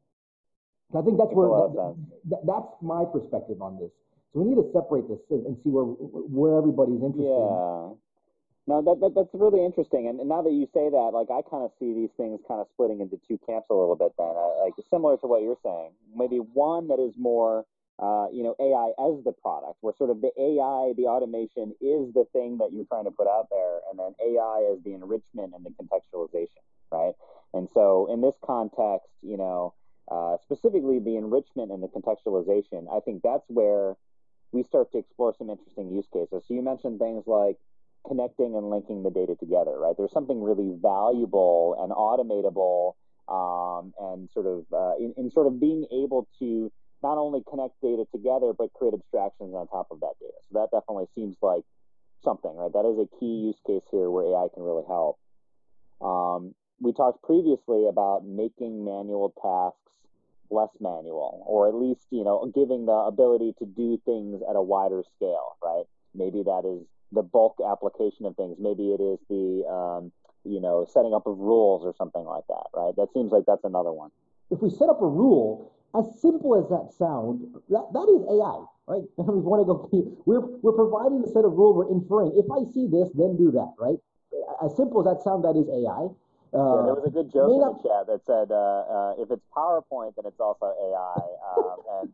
So 0.93 1.01
I 1.01 1.03
think 1.03 1.19
that's 1.19 1.35
where 1.35 1.51
that, 1.51 1.99
that, 2.31 2.43
that's 2.47 2.73
my 2.81 3.03
perspective 3.11 3.59
on 3.61 3.79
this. 3.83 3.91
So 4.33 4.41
we 4.41 4.55
need 4.55 4.63
to 4.63 4.71
separate 4.71 5.11
this 5.11 5.19
and 5.31 5.59
see 5.65 5.71
where 5.71 5.85
where 5.85 6.59
everybody's 6.59 7.03
interested. 7.03 7.27
Yeah. 7.27 7.99
No, 8.69 8.83
that, 8.83 8.99
that 8.99 9.15
that's 9.15 9.31
really 9.35 9.65
interesting. 9.65 10.09
And, 10.11 10.19
and, 10.19 10.29
now 10.29 10.43
that 10.43 10.51
you 10.51 10.67
say 10.75 10.91
that, 10.91 11.11
like 11.15 11.31
I 11.31 11.43
kind 11.47 11.63
of 11.63 11.71
see 11.79 11.95
these 11.95 12.11
things 12.17 12.41
kind 12.47 12.61
of 12.61 12.67
splitting 12.75 13.01
into 13.01 13.19
two 13.27 13.39
camps 13.47 13.71
a 13.71 13.75
little 13.75 13.95
bit. 13.95 14.11
Then, 14.19 14.35
uh, 14.35 14.67
like 14.67 14.75
similar 14.91 15.17
to 15.19 15.27
what 15.27 15.43
you're 15.43 15.59
saying, 15.63 15.91
maybe 16.15 16.39
one 16.39 16.89
that 16.89 16.99
is 16.99 17.15
more, 17.19 17.65
uh, 17.99 18.27
you 18.33 18.43
know, 18.43 18.55
AI 18.61 18.93
as 19.09 19.25
the 19.25 19.33
product, 19.33 19.79
where 19.81 19.95
sort 19.97 20.11
of 20.11 20.21
the 20.21 20.31
AI, 20.39 20.93
the 20.97 21.07
automation 21.09 21.73
is 21.81 22.13
the 22.13 22.27
thing 22.33 22.59
that 22.59 22.71
you're 22.73 22.85
trying 22.85 23.05
to 23.05 23.11
put 23.11 23.27
out 23.27 23.49
there, 23.51 23.81
and 23.91 23.99
then 23.99 24.15
AI 24.21 24.73
is 24.73 24.83
the 24.85 24.93
enrichment 24.93 25.55
and 25.55 25.65
the 25.65 25.71
contextualization, 25.71 26.63
right? 26.93 27.15
And 27.55 27.69
so, 27.73 28.09
in 28.13 28.21
this 28.21 28.35
context, 28.45 29.09
you 29.23 29.37
know, 29.37 29.73
uh, 30.11 30.37
specifically 30.43 30.99
the 30.99 31.17
enrichment 31.17 31.73
and 31.73 31.83
the 31.83 31.89
contextualization, 31.89 32.87
I 32.93 33.01
think 33.01 33.23
that's 33.23 33.45
where 33.49 33.97
we 34.53 34.63
start 34.63 34.93
to 34.93 34.99
explore 34.99 35.35
some 35.37 35.51
interesting 35.51 35.91
use 35.91 36.07
cases. 36.13 36.45
So 36.47 36.55
you 36.55 36.63
mentioned 36.63 36.99
things 36.99 37.25
like 37.27 37.57
connecting 38.07 38.55
and 38.57 38.71
linking 38.71 39.03
the 39.03 39.11
data 39.11 39.35
together, 39.35 39.77
right? 39.79 39.95
There's 39.97 40.13
something 40.13 40.43
really 40.43 40.73
valuable 40.81 41.77
and 41.81 41.91
automatable 41.93 42.95
um, 43.29 43.93
and 43.99 44.31
sort 44.31 44.47
of 44.47 44.65
uh, 44.73 44.97
in, 44.99 45.15
in, 45.17 45.31
sort 45.33 45.49
of 45.49 45.59
being 45.59 45.87
able 45.91 46.29
to 46.39 46.71
not 47.03 47.19
only 47.19 47.43
connect 47.49 47.81
data 47.83 48.05
together, 48.13 48.53
but 48.57 48.73
create 48.73 48.95
abstractions 48.95 49.55
on 49.55 49.69
top 49.69 49.89
of 49.91 50.01
that 50.01 50.15
data. 50.21 50.39
So 50.49 50.61
that 50.61 50.71
definitely 50.73 51.07
seems 51.15 51.37
like 51.43 51.63
something, 52.23 52.55
right? 52.57 52.73
That 52.73 52.87
is 52.87 52.99
a 52.99 53.09
key 53.19 53.51
use 53.51 53.61
case 53.67 53.85
here 53.91 54.11
where 54.11 54.27
AI 54.27 54.49
can 54.53 54.63
really 54.63 54.85
help. 54.87 55.19
Um, 56.01 56.55
we 56.81 56.93
talked 56.93 57.23
previously 57.23 57.87
about 57.89 58.27
making 58.27 58.85
manual 58.85 59.33
tasks 59.43 59.81
less 60.51 60.71
manual, 60.81 61.43
or 61.47 61.69
at 61.69 61.75
least, 61.75 62.07
you 62.11 62.25
know, 62.25 62.51
giving 62.55 62.87
the 62.87 62.93
ability 62.93 63.55
to 63.59 63.67
do 63.67 64.01
things 64.05 64.43
at 64.49 64.57
a 64.57 64.63
wider 64.63 65.03
scale, 65.17 65.57
right? 65.63 65.85
Maybe 66.15 66.43
that 66.45 66.63
is 66.65 66.87
the 67.13 67.23
bulk 67.23 67.59
application 67.65 68.27
of 68.27 68.37
things. 68.37 68.57
Maybe 68.59 68.91
it 68.93 69.01
is 69.01 69.19
the 69.29 69.67
um, 69.67 70.13
you 70.45 70.61
know 70.61 70.87
setting 70.89 71.15
up 71.15 71.27
of 71.27 71.39
rules 71.39 71.83
or 71.85 71.95
something 71.97 72.25
like 72.25 72.45
that, 72.49 72.67
right? 72.75 72.95
That 72.97 73.09
seems 73.13 73.33
like 73.33 73.45
that's 73.47 73.65
another 73.65 73.93
one. 73.93 74.11
If 74.51 74.63
we 74.63 74.71
set 74.71 74.89
up 74.89 75.03
a 75.03 75.07
rule, 75.07 75.73
as 75.95 76.07
simple 76.21 76.57
as 76.57 76.69
that 76.69 76.93
sounds, 76.97 77.45
that, 77.71 77.87
that 77.93 78.09
is 78.11 78.23
AI, 78.27 78.59
right? 78.89 79.07
we 79.17 79.41
want 79.41 79.63
to 79.63 79.69
go. 79.69 79.89
We're 80.27 80.45
we're 80.61 80.77
providing 80.77 81.23
a 81.25 81.29
set 81.31 81.45
of 81.45 81.53
rules. 81.55 81.77
We're 81.77 81.93
inferring. 81.93 82.35
If 82.37 82.51
I 82.51 82.65
see 82.73 82.87
this, 82.89 83.11
then 83.15 83.37
do 83.37 83.51
that, 83.53 83.73
right? 83.79 83.99
As 84.65 84.77
simple 84.77 85.01
as 85.01 85.07
that 85.07 85.23
sounds, 85.23 85.45
that 85.45 85.57
is 85.57 85.69
AI. 85.69 86.11
Uh, 86.55 86.79
yeah, 86.79 86.83
there 86.89 86.97
was 86.97 87.07
a 87.07 87.13
good 87.13 87.29
joke 87.33 87.53
in 87.53 87.61
the 87.61 87.77
chat 87.85 88.07
that 88.07 88.23
said, 88.25 88.49
uh, 88.49 88.83
uh, 88.87 89.23
"If 89.23 89.31
it's 89.31 89.45
PowerPoint, 89.53 90.17
then 90.17 90.25
it's 90.25 90.41
also 90.41 90.73
AI." 90.73 91.21
Um, 91.43 91.79
and 92.01 92.07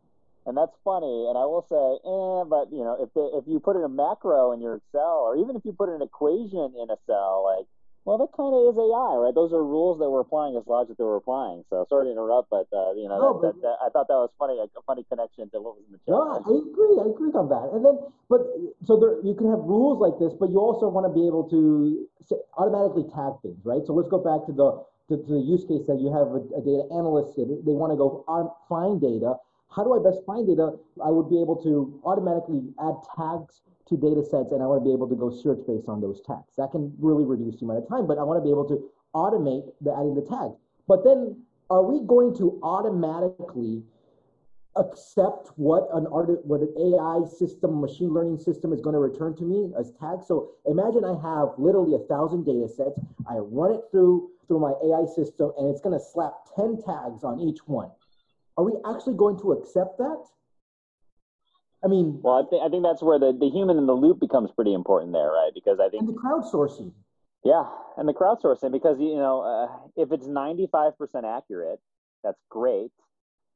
and 0.45 0.57
that's 0.57 0.75
funny. 0.83 1.27
And 1.29 1.37
I 1.37 1.45
will 1.47 1.63
say, 1.71 1.79
eh, 2.03 2.43
but 2.49 2.67
you 2.75 2.83
know, 2.83 2.97
if 2.99 3.13
the, 3.13 3.39
if 3.39 3.45
you 3.47 3.59
put 3.59 3.75
in 3.75 3.83
a 3.83 3.89
macro 3.89 4.51
in 4.51 4.59
your 4.59 4.75
Excel, 4.75 5.23
or 5.23 5.37
even 5.37 5.55
if 5.55 5.63
you 5.63 5.71
put 5.71 5.89
an 5.89 6.01
equation 6.01 6.73
in 6.75 6.89
a 6.89 6.99
cell, 7.07 7.43
like, 7.47 7.67
well, 8.05 8.17
that 8.19 8.35
kind 8.35 8.51
of 8.51 8.67
is 8.67 8.75
AI, 8.75 9.15
right? 9.15 9.35
Those 9.35 9.55
are 9.55 9.63
rules 9.63 9.99
that 9.99 10.09
we're 10.11 10.27
applying 10.27 10.55
as 10.59 10.67
logic 10.67 10.97
that 10.97 11.05
we're 11.05 11.23
applying. 11.23 11.63
So 11.69 11.87
sorry 11.87 12.07
to 12.07 12.11
interrupt, 12.11 12.49
but 12.51 12.67
uh, 12.75 12.91
you 12.99 13.07
know, 13.07 13.15
no, 13.15 13.29
that, 13.39 13.55
that, 13.55 13.61
that, 13.63 13.75
I 13.79 13.87
thought 13.89 14.11
that 14.11 14.19
was 14.19 14.31
funny, 14.37 14.59
a 14.59 14.67
funny 14.83 15.07
connection 15.07 15.49
to 15.51 15.63
what 15.63 15.79
was 15.79 15.87
in 15.87 15.95
the 15.95 16.01
chat. 16.03 16.11
No, 16.11 16.35
I 16.35 16.43
agree. 16.43 16.95
I 16.99 17.07
agree 17.07 17.31
on 17.31 17.47
that. 17.47 17.71
And 17.71 17.83
then, 17.83 17.95
but 18.27 18.43
so 18.83 18.99
there, 18.99 19.23
you 19.23 19.33
can 19.33 19.47
have 19.47 19.63
rules 19.63 20.03
like 20.03 20.19
this, 20.19 20.35
but 20.35 20.51
you 20.51 20.59
also 20.59 20.91
want 20.91 21.07
to 21.07 21.13
be 21.15 21.23
able 21.23 21.47
to 21.55 22.03
automatically 22.59 23.07
tag 23.15 23.39
things, 23.39 23.63
right? 23.63 23.81
So 23.87 23.95
let's 23.95 24.11
go 24.11 24.19
back 24.19 24.43
to 24.47 24.53
the 24.53 24.83
to, 25.11 25.19
to 25.19 25.31
the 25.39 25.43
use 25.43 25.63
case 25.63 25.87
that 25.87 25.99
you 25.99 26.11
have 26.11 26.31
a, 26.35 26.43
a 26.55 26.61
data 26.63 26.87
analyst. 26.91 27.39
They 27.39 27.75
want 27.75 27.91
to 27.91 27.99
go 27.99 28.23
on, 28.27 28.51
find 28.67 28.99
data 28.99 29.39
how 29.75 29.83
do 29.83 29.97
I 29.97 29.99
best 30.03 30.23
find 30.25 30.45
data? 30.45 30.77
I 31.03 31.09
would 31.09 31.29
be 31.29 31.41
able 31.41 31.57
to 31.63 31.99
automatically 32.05 32.61
add 32.77 32.93
tags 33.17 33.61
to 33.93 34.01
data 34.01 34.23
sets 34.23 34.51
and 34.51 34.61
I 34.61 34.65
want 34.65 34.81
to 34.81 34.85
be 34.85 34.93
able 34.93 35.07
to 35.07 35.15
go 35.15 35.29
search 35.29 35.59
based 35.67 35.87
on 35.87 36.01
those 36.01 36.21
tags. 36.21 36.53
That 36.57 36.71
can 36.71 36.93
really 36.99 37.23
reduce 37.23 37.59
the 37.59 37.65
amount 37.65 37.83
of 37.83 37.89
time, 37.89 38.07
but 38.07 38.17
I 38.17 38.23
want 38.23 38.37
to 38.37 38.43
be 38.43 38.49
able 38.49 38.67
to 38.69 38.89
automate 39.15 39.69
the 39.81 39.93
adding 39.93 40.15
the 40.15 40.25
tags. 40.25 40.57
But 40.87 41.03
then 41.03 41.45
are 41.69 41.83
we 41.83 42.05
going 42.05 42.35
to 42.37 42.59
automatically 42.63 43.83
accept 44.75 45.49
what 45.55 45.87
an 45.93 46.07
art 46.11 46.29
what 46.45 46.61
an 46.61 46.73
AI 46.77 47.25
system, 47.29 47.79
machine 47.79 48.09
learning 48.09 48.39
system 48.39 48.73
is 48.73 48.81
going 48.81 48.93
to 48.93 48.99
return 48.99 49.35
to 49.37 49.43
me 49.43 49.71
as 49.77 49.93
tags? 49.99 50.27
So 50.27 50.57
imagine 50.65 51.05
I 51.05 51.13
have 51.21 51.53
literally 51.57 51.95
a 51.95 52.03
thousand 52.09 52.45
data 52.45 52.67
sets. 52.67 52.99
I 53.29 53.37
run 53.37 53.71
it 53.71 53.81
through 53.91 54.29
through 54.47 54.59
my 54.59 54.73
AI 54.83 55.05
system 55.05 55.51
and 55.57 55.69
it's 55.69 55.81
going 55.81 55.97
to 55.97 56.03
slap 56.03 56.33
10 56.55 56.81
tags 56.83 57.23
on 57.23 57.39
each 57.39 57.59
one. 57.65 57.89
Are 58.57 58.63
we 58.63 58.73
actually 58.85 59.15
going 59.15 59.39
to 59.39 59.53
accept 59.53 59.97
that? 59.97 60.25
I 61.83 61.87
mean, 61.87 62.19
well, 62.21 62.45
I 62.45 62.49
think 62.49 62.63
I 62.63 62.69
think 62.69 62.83
that's 62.83 63.01
where 63.01 63.19
the, 63.19 63.35
the 63.37 63.49
human 63.49 63.77
in 63.77 63.85
the 63.85 63.93
loop 63.93 64.19
becomes 64.19 64.51
pretty 64.51 64.73
important 64.73 65.11
there, 65.11 65.31
right? 65.31 65.51
Because 65.53 65.79
I 65.79 65.89
think 65.89 66.03
and 66.03 66.09
the 66.09 66.19
crowdsourcing. 66.19 66.91
Yeah, 67.43 67.65
and 67.97 68.07
the 68.07 68.13
crowdsourcing 68.13 68.71
because 68.71 68.99
you 68.99 69.15
know 69.15 69.41
uh, 69.41 70.01
if 70.01 70.11
it's 70.11 70.25
ninety 70.25 70.67
five 70.71 70.97
percent 70.97 71.25
accurate, 71.25 71.79
that's 72.23 72.39
great, 72.49 72.91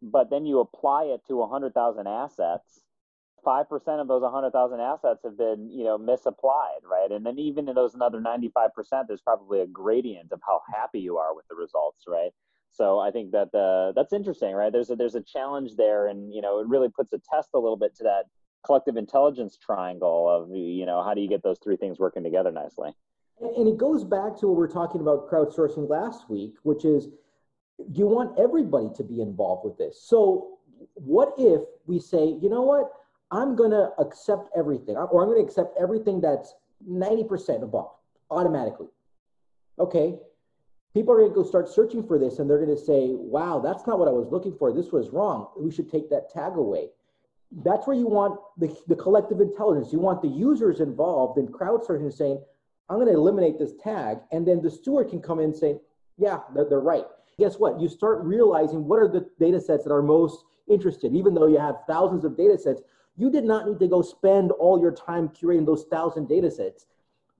but 0.02 0.30
then 0.30 0.46
you 0.46 0.60
apply 0.60 1.06
it 1.06 1.22
to 1.30 1.46
hundred 1.48 1.74
thousand 1.74 2.08
assets. 2.08 2.82
Five 3.46 3.70
percent 3.70 4.02
of 4.02 4.10
those 4.10 4.24
hundred 4.24 4.52
thousand 4.52 4.82
assets 4.82 5.22
have 5.24 5.38
been, 5.38 5.70
you 5.72 5.86
know, 5.86 5.98
misapplied, 5.98 6.84
right? 6.84 7.10
And 7.10 7.26
then 7.26 7.40
even 7.40 7.70
in 7.70 7.76
those 7.76 7.94
another 7.94 8.20
ninety-five 8.20 8.74
percent, 8.74 9.08
there's 9.08 9.22
probably 9.22 9.62
a 9.62 9.68
gradient 9.68 10.34
of 10.34 10.42
how 10.46 10.62
happy 10.74 11.00
you 11.00 11.18
are 11.18 11.34
with 11.34 11.48
the 11.48 11.56
results, 11.56 12.04
right? 12.08 12.32
So 12.72 13.00
I 13.00 13.12
think 13.12 13.32
that 13.32 13.52
the 13.52 13.94
that's 13.96 14.14
interesting, 14.14 14.54
right? 14.54 14.72
There's 14.72 14.90
a 14.90 14.96
there's 14.96 15.16
a 15.16 15.22
challenge 15.22 15.72
there, 15.78 16.08
and 16.08 16.34
you 16.34 16.42
know 16.42 16.60
it 16.60 16.68
really 16.68 16.90
puts 16.90 17.14
a 17.14 17.20
test 17.34 17.50
a 17.54 17.60
little 17.60 17.78
bit 17.78 17.96
to 17.98 18.04
that 18.04 18.24
collective 18.66 18.98
intelligence 18.98 19.58
triangle 19.58 20.30
of 20.30 20.56
you 20.56 20.86
know 20.86 21.04
how 21.04 21.14
do 21.14 21.22
you 21.22 21.30
get 21.30 21.44
those 21.44 21.60
three 21.64 21.78
things 21.78 22.00
working 22.00 22.24
together 22.24 22.52
nicely. 22.52 22.92
And 23.40 23.68
it 23.68 23.78
goes 23.78 24.04
back 24.04 24.36
to 24.38 24.48
what 24.48 24.56
we 24.56 24.62
were 24.62 24.68
talking 24.68 25.02
about 25.02 25.30
crowdsourcing 25.30 25.88
last 25.90 26.30
week, 26.30 26.56
which 26.64 26.86
is 26.86 27.08
do 27.92 28.00
you 28.00 28.08
want 28.08 28.38
everybody 28.40 28.90
to 28.96 29.04
be 29.04 29.22
involved 29.22 29.64
with 29.64 29.78
this? 29.78 30.02
So 30.02 30.58
what 30.96 31.34
if 31.38 31.62
we 31.86 32.00
say, 32.00 32.38
you 32.42 32.50
know 32.50 32.64
what, 32.64 32.92
I'm 33.32 33.56
going 33.56 33.72
to 33.72 33.90
accept 34.00 34.50
everything, 34.58 34.96
or 34.96 35.22
I'm 35.22 35.30
going 35.30 35.40
to 35.40 35.44
accept 35.44 35.78
everything 35.80 36.22
that's 36.22 36.56
90% 36.90 37.64
above 37.64 37.90
automatically. 38.32 38.88
Okay, 39.80 40.16
people 40.98 41.14
are 41.14 41.20
going 41.20 41.30
to 41.30 41.36
go 41.36 41.44
start 41.44 41.70
searching 41.70 42.02
for 42.02 42.18
this 42.18 42.40
and 42.40 42.50
they're 42.50 42.58
going 42.58 42.76
to 42.76 42.84
say, 42.84 43.12
wow, 43.12 43.60
that's 43.60 43.86
not 43.86 44.00
what 44.00 44.08
I 44.08 44.12
was 44.12 44.30
looking 44.32 44.56
for. 44.58 44.74
This 44.74 44.92
was 44.92 45.12
wrong. 45.12 45.50
We 45.56 45.72
should 45.72 45.92
take 45.92 46.10
that 46.10 46.32
tag 46.32 46.58
away. 46.58 46.88
That's 47.64 47.86
where 47.86 47.96
you 47.96 48.08
want 48.08 48.40
the, 48.58 48.76
the 48.88 48.96
collective 48.96 49.40
intelligence. 49.40 49.94
You 49.94 50.00
want 50.00 50.24
the 50.24 50.28
users 50.28 50.80
involved 50.80 51.38
in 51.38 51.50
crowdsourcing 51.50 52.12
saying, 52.12 52.42
I'm 52.90 52.98
going 52.98 53.10
to 53.10 53.14
eliminate 53.14 53.60
this 53.60 53.74
tag. 53.84 54.18
And 54.32 54.48
then 54.48 54.60
the 54.60 54.72
steward 54.72 55.10
can 55.10 55.22
come 55.22 55.38
in 55.38 55.46
and 55.46 55.56
say, 55.56 55.78
yeah, 56.18 56.40
they're, 56.56 56.66
they're 56.68 56.80
right. 56.80 57.06
Guess 57.38 57.60
what? 57.60 57.80
You 57.80 57.90
start 57.90 58.24
realizing 58.24 58.86
what 58.86 58.98
are 58.98 59.08
the 59.08 59.30
data 59.40 59.62
sets 59.62 59.84
that 59.84 59.94
are 59.94 60.02
most 60.02 60.46
interested. 60.68 61.14
Even 61.14 61.36
though 61.36 61.46
you 61.46 61.60
have 61.60 61.76
thousands 61.88 62.26
of 62.26 62.36
data 62.36 62.58
sets, 62.58 62.82
you 63.18 63.30
did 63.30 63.44
not 63.44 63.68
need 63.68 63.78
to 63.80 63.88
go 63.88 64.02
spend 64.02 64.50
all 64.54 64.82
your 64.82 64.92
time 64.92 65.30
curating 65.30 65.66
those 65.68 65.86
thousand 65.92 66.28
data 66.28 66.50
sets 66.50 66.88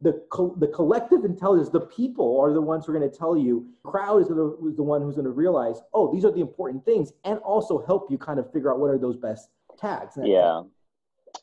the, 0.02 0.22
co- 0.30 0.56
the 0.60 0.68
collective 0.68 1.26
intelligence, 1.26 1.70
the 1.70 1.82
people 1.82 2.40
are 2.40 2.54
the 2.54 2.62
ones 2.62 2.86
who 2.86 2.94
are 2.94 3.00
going 3.00 3.10
to 3.10 3.18
tell 3.18 3.36
you, 3.36 3.68
crowd 3.84 4.22
is, 4.22 4.28
gonna, 4.28 4.50
is 4.68 4.76
the 4.76 4.84
one 4.84 5.02
who's 5.02 5.16
going 5.16 5.26
to 5.26 5.32
realize, 5.32 5.82
oh, 5.94 6.14
these 6.14 6.24
are 6.24 6.32
the 6.32 6.42
important 6.42 6.86
things, 6.86 7.14
and 7.24 7.40
also 7.40 7.84
help 7.86 8.12
you 8.12 8.18
kind 8.18 8.40
of 8.40 8.52
figure 8.52 8.72
out 8.72 8.80
what 8.80 8.90
are 8.90 8.98
those 8.98 9.18
best 9.18 9.50
tags. 9.80 10.14
Yeah. 10.22 10.64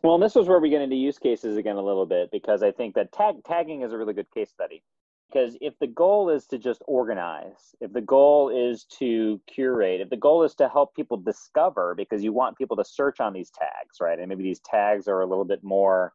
Well, 0.02 0.14
and 0.14 0.22
this 0.22 0.34
was 0.34 0.48
where 0.48 0.60
we 0.60 0.70
get 0.70 0.82
into 0.82 0.96
use 0.96 1.18
cases 1.18 1.56
again 1.56 1.76
a 1.76 1.82
little 1.82 2.06
bit 2.06 2.30
because 2.30 2.62
I 2.62 2.72
think 2.72 2.94
that 2.94 3.12
tag 3.12 3.36
tagging 3.44 3.82
is 3.82 3.92
a 3.92 3.98
really 3.98 4.14
good 4.14 4.30
case 4.32 4.50
study. 4.50 4.82
Because 5.32 5.56
if 5.60 5.76
the 5.80 5.86
goal 5.86 6.30
is 6.30 6.46
to 6.48 6.58
just 6.58 6.82
organize, 6.86 7.74
if 7.80 7.92
the 7.92 8.00
goal 8.00 8.50
is 8.50 8.84
to 8.98 9.40
curate, 9.46 10.00
if 10.00 10.10
the 10.10 10.16
goal 10.16 10.44
is 10.44 10.54
to 10.56 10.68
help 10.68 10.94
people 10.94 11.16
discover, 11.16 11.94
because 11.96 12.22
you 12.22 12.32
want 12.32 12.56
people 12.56 12.76
to 12.76 12.84
search 12.84 13.18
on 13.18 13.32
these 13.32 13.50
tags, 13.50 13.96
right? 14.00 14.18
And 14.18 14.28
maybe 14.28 14.44
these 14.44 14.60
tags 14.60 15.08
are 15.08 15.22
a 15.22 15.26
little 15.26 15.44
bit 15.44 15.64
more 15.64 16.12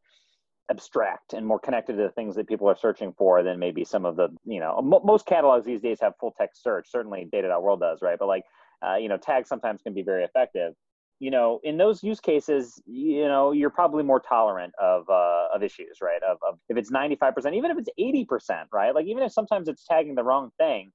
abstract 0.69 1.33
and 1.33 1.45
more 1.45 1.59
connected 1.59 1.97
to 1.97 2.03
the 2.03 2.09
things 2.09 2.35
that 2.35 2.47
people 2.47 2.67
are 2.69 2.77
searching 2.77 3.13
for 3.17 3.41
than 3.43 3.59
maybe 3.59 3.83
some 3.83 4.05
of 4.05 4.15
the 4.15 4.29
you 4.45 4.59
know 4.59 4.79
most 5.03 5.25
catalogs 5.25 5.65
these 5.65 5.81
days 5.81 5.99
have 5.99 6.13
full 6.19 6.33
text 6.37 6.61
search 6.61 6.89
certainly 6.89 7.27
data.world 7.31 7.79
does 7.79 7.99
right? 8.01 8.19
But 8.19 8.27
like 8.27 8.43
uh, 8.85 8.95
you 8.95 9.09
know 9.09 9.17
tags 9.17 9.49
sometimes 9.49 9.81
can 9.81 9.93
be 9.93 10.03
very 10.03 10.23
effective. 10.23 10.73
You 11.19 11.31
know 11.31 11.59
in 11.63 11.77
those 11.77 12.03
use 12.03 12.19
cases 12.19 12.81
you 12.85 13.27
know 13.27 13.51
you're 13.51 13.71
probably 13.71 14.03
more 14.03 14.19
tolerant 14.19 14.73
of 14.79 15.09
uh, 15.09 15.47
of 15.53 15.63
issues 15.63 15.97
right? 16.01 16.21
Of, 16.23 16.37
of 16.47 16.59
if 16.69 16.77
it's 16.77 16.91
95% 16.91 17.55
even 17.55 17.71
if 17.71 17.77
it's 17.77 17.89
80% 17.99 18.65
right? 18.71 18.93
Like 18.93 19.07
even 19.07 19.23
if 19.23 19.31
sometimes 19.31 19.67
it's 19.67 19.85
tagging 19.85 20.15
the 20.15 20.23
wrong 20.23 20.51
thing 20.57 20.91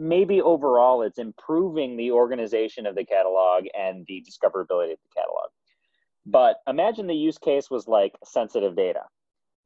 maybe 0.00 0.40
overall 0.40 1.02
it's 1.02 1.18
improving 1.18 1.96
the 1.96 2.12
organization 2.12 2.86
of 2.86 2.94
the 2.94 3.04
catalog 3.04 3.64
and 3.76 4.06
the 4.06 4.24
discoverability 4.24 4.92
of 4.92 4.98
the 5.02 5.14
catalog. 5.14 5.50
But 6.24 6.56
imagine 6.68 7.06
the 7.06 7.14
use 7.14 7.38
case 7.38 7.68
was 7.70 7.88
like 7.88 8.14
sensitive 8.24 8.76
data 8.76 9.02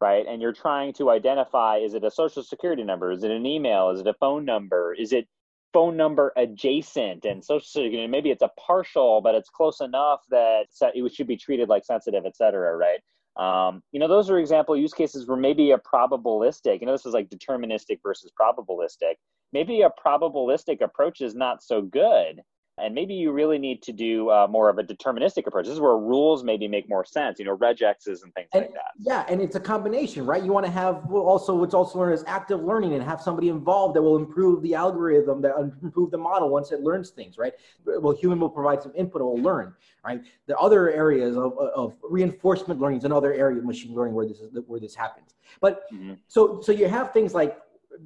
right? 0.03 0.27
And 0.29 0.43
you're 0.43 0.53
trying 0.53 0.93
to 0.95 1.11
identify 1.11 1.77
is 1.77 1.95
it 1.95 2.03
a 2.03 2.11
social 2.11 2.43
security 2.43 2.83
number? 2.83 3.13
Is 3.13 3.23
it 3.23 3.31
an 3.31 3.47
email? 3.47 3.91
Is 3.91 4.01
it 4.01 4.09
a 4.09 4.15
phone 4.15 4.45
number? 4.45 4.93
Is 4.93 5.13
it 5.13 5.29
phone 5.73 5.97
number 5.97 6.33
adjacent 6.37 7.25
and 7.25 7.45
social 7.45 7.65
security? 7.65 8.09
Maybe 8.09 8.31
it's 8.31 8.43
a 8.43 8.51
partial, 8.59 9.21
but 9.21 9.37
it's 9.37 9.49
close 9.49 9.81
enough 9.81 10.23
that 10.31 10.65
it 10.83 11.15
should 11.15 11.29
be 11.29 11.37
treated 11.37 11.69
like 11.69 11.85
sensitive, 11.85 12.27
et 12.27 12.37
cetera, 12.37 12.77
right? 12.77 13.01
Um, 13.37 13.81
you 13.93 14.01
know, 14.01 14.09
those 14.09 14.29
are 14.29 14.41
example 14.41 14.77
use 14.77 14.93
cases 14.93 15.29
where 15.29 15.39
maybe 15.39 15.71
a 15.71 15.79
probabilistic, 15.79 16.81
you 16.81 16.87
know, 16.87 16.93
this 16.93 17.07
is 17.07 17.15
like 17.15 17.31
deterministic 17.31 18.01
versus 18.03 18.33
probabilistic. 18.39 19.15
Maybe 19.53 19.83
a 19.83 19.91
probabilistic 20.05 20.83
approach 20.83 21.21
is 21.21 21.37
not 21.37 21.63
so 21.63 21.81
good 21.81 22.43
and 22.79 22.95
maybe 22.95 23.13
you 23.13 23.33
really 23.33 23.59
need 23.59 23.83
to 23.83 23.93
do 23.93 24.31
uh, 24.31 24.47
more 24.49 24.71
of 24.71 24.79
a 24.79 24.83
deterministic 24.83 25.47
approach. 25.47 25.67
This 25.67 25.75
is 25.75 25.81
where 25.81 25.97
rules 25.97 26.43
maybe 26.43 26.67
make 26.67 26.89
more 26.89 27.05
sense, 27.05 27.39
you 27.39 27.45
know, 27.45 27.57
regexes 27.57 28.23
and 28.23 28.33
things 28.35 28.49
and, 28.55 28.63
like 28.63 28.73
that. 28.73 28.93
Yeah, 28.99 29.25
and 29.29 29.43
it's 29.43 29.57
a 29.57 29.61
combination, 29.61 30.25
right? 30.25 30.43
You 30.43 30.53
want 30.53 30.65
to 30.65 30.73
have 30.73 31.13
also 31.13 31.55
what's 31.55 31.75
also 31.75 31.99
known 31.99 32.13
as 32.13 32.25
active 32.27 32.63
learning 32.63 32.95
and 32.95 33.03
have 33.03 33.21
somebody 33.21 33.51
involved 33.51 33.95
that 33.97 34.03
will 34.03 34.17
improve 34.17 34.63
the 34.63 34.75
algorithm, 34.75 35.43
that 35.43 35.55
improve 35.83 36.11
the 36.11 36.19
model 36.19 36.49
once 36.49 36.73
it 36.73 36.81
learns 36.81 37.11
things, 37.11 37.37
right? 37.37 37.53
Well, 37.85 38.15
human 38.15 38.41
will 38.41 38.51
provide 38.51 38.83
some 38.83 38.93
input, 38.95 39.21
it 39.21 39.25
will 39.25 39.43
learn, 39.43 39.75
right? 40.05 40.23
The 40.47 40.57
other 40.57 40.91
areas 40.91 41.37
of, 41.37 41.59
of 41.59 41.95
reinforcement 42.03 42.81
learning 42.81 43.01
is 43.01 43.05
another 43.05 43.35
area 43.35 43.59
of 43.59 43.65
machine 43.65 43.95
learning 43.95 44.15
where 44.15 44.27
this 44.27 44.41
is 44.41 44.51
where 44.67 44.81
this 44.81 44.95
happens. 44.95 45.35
But 45.61 45.83
mm-hmm. 45.93 46.15
so 46.27 46.61
so 46.63 46.73
you 46.73 46.89
have 46.89 47.13
things 47.13 47.35
like 47.35 47.59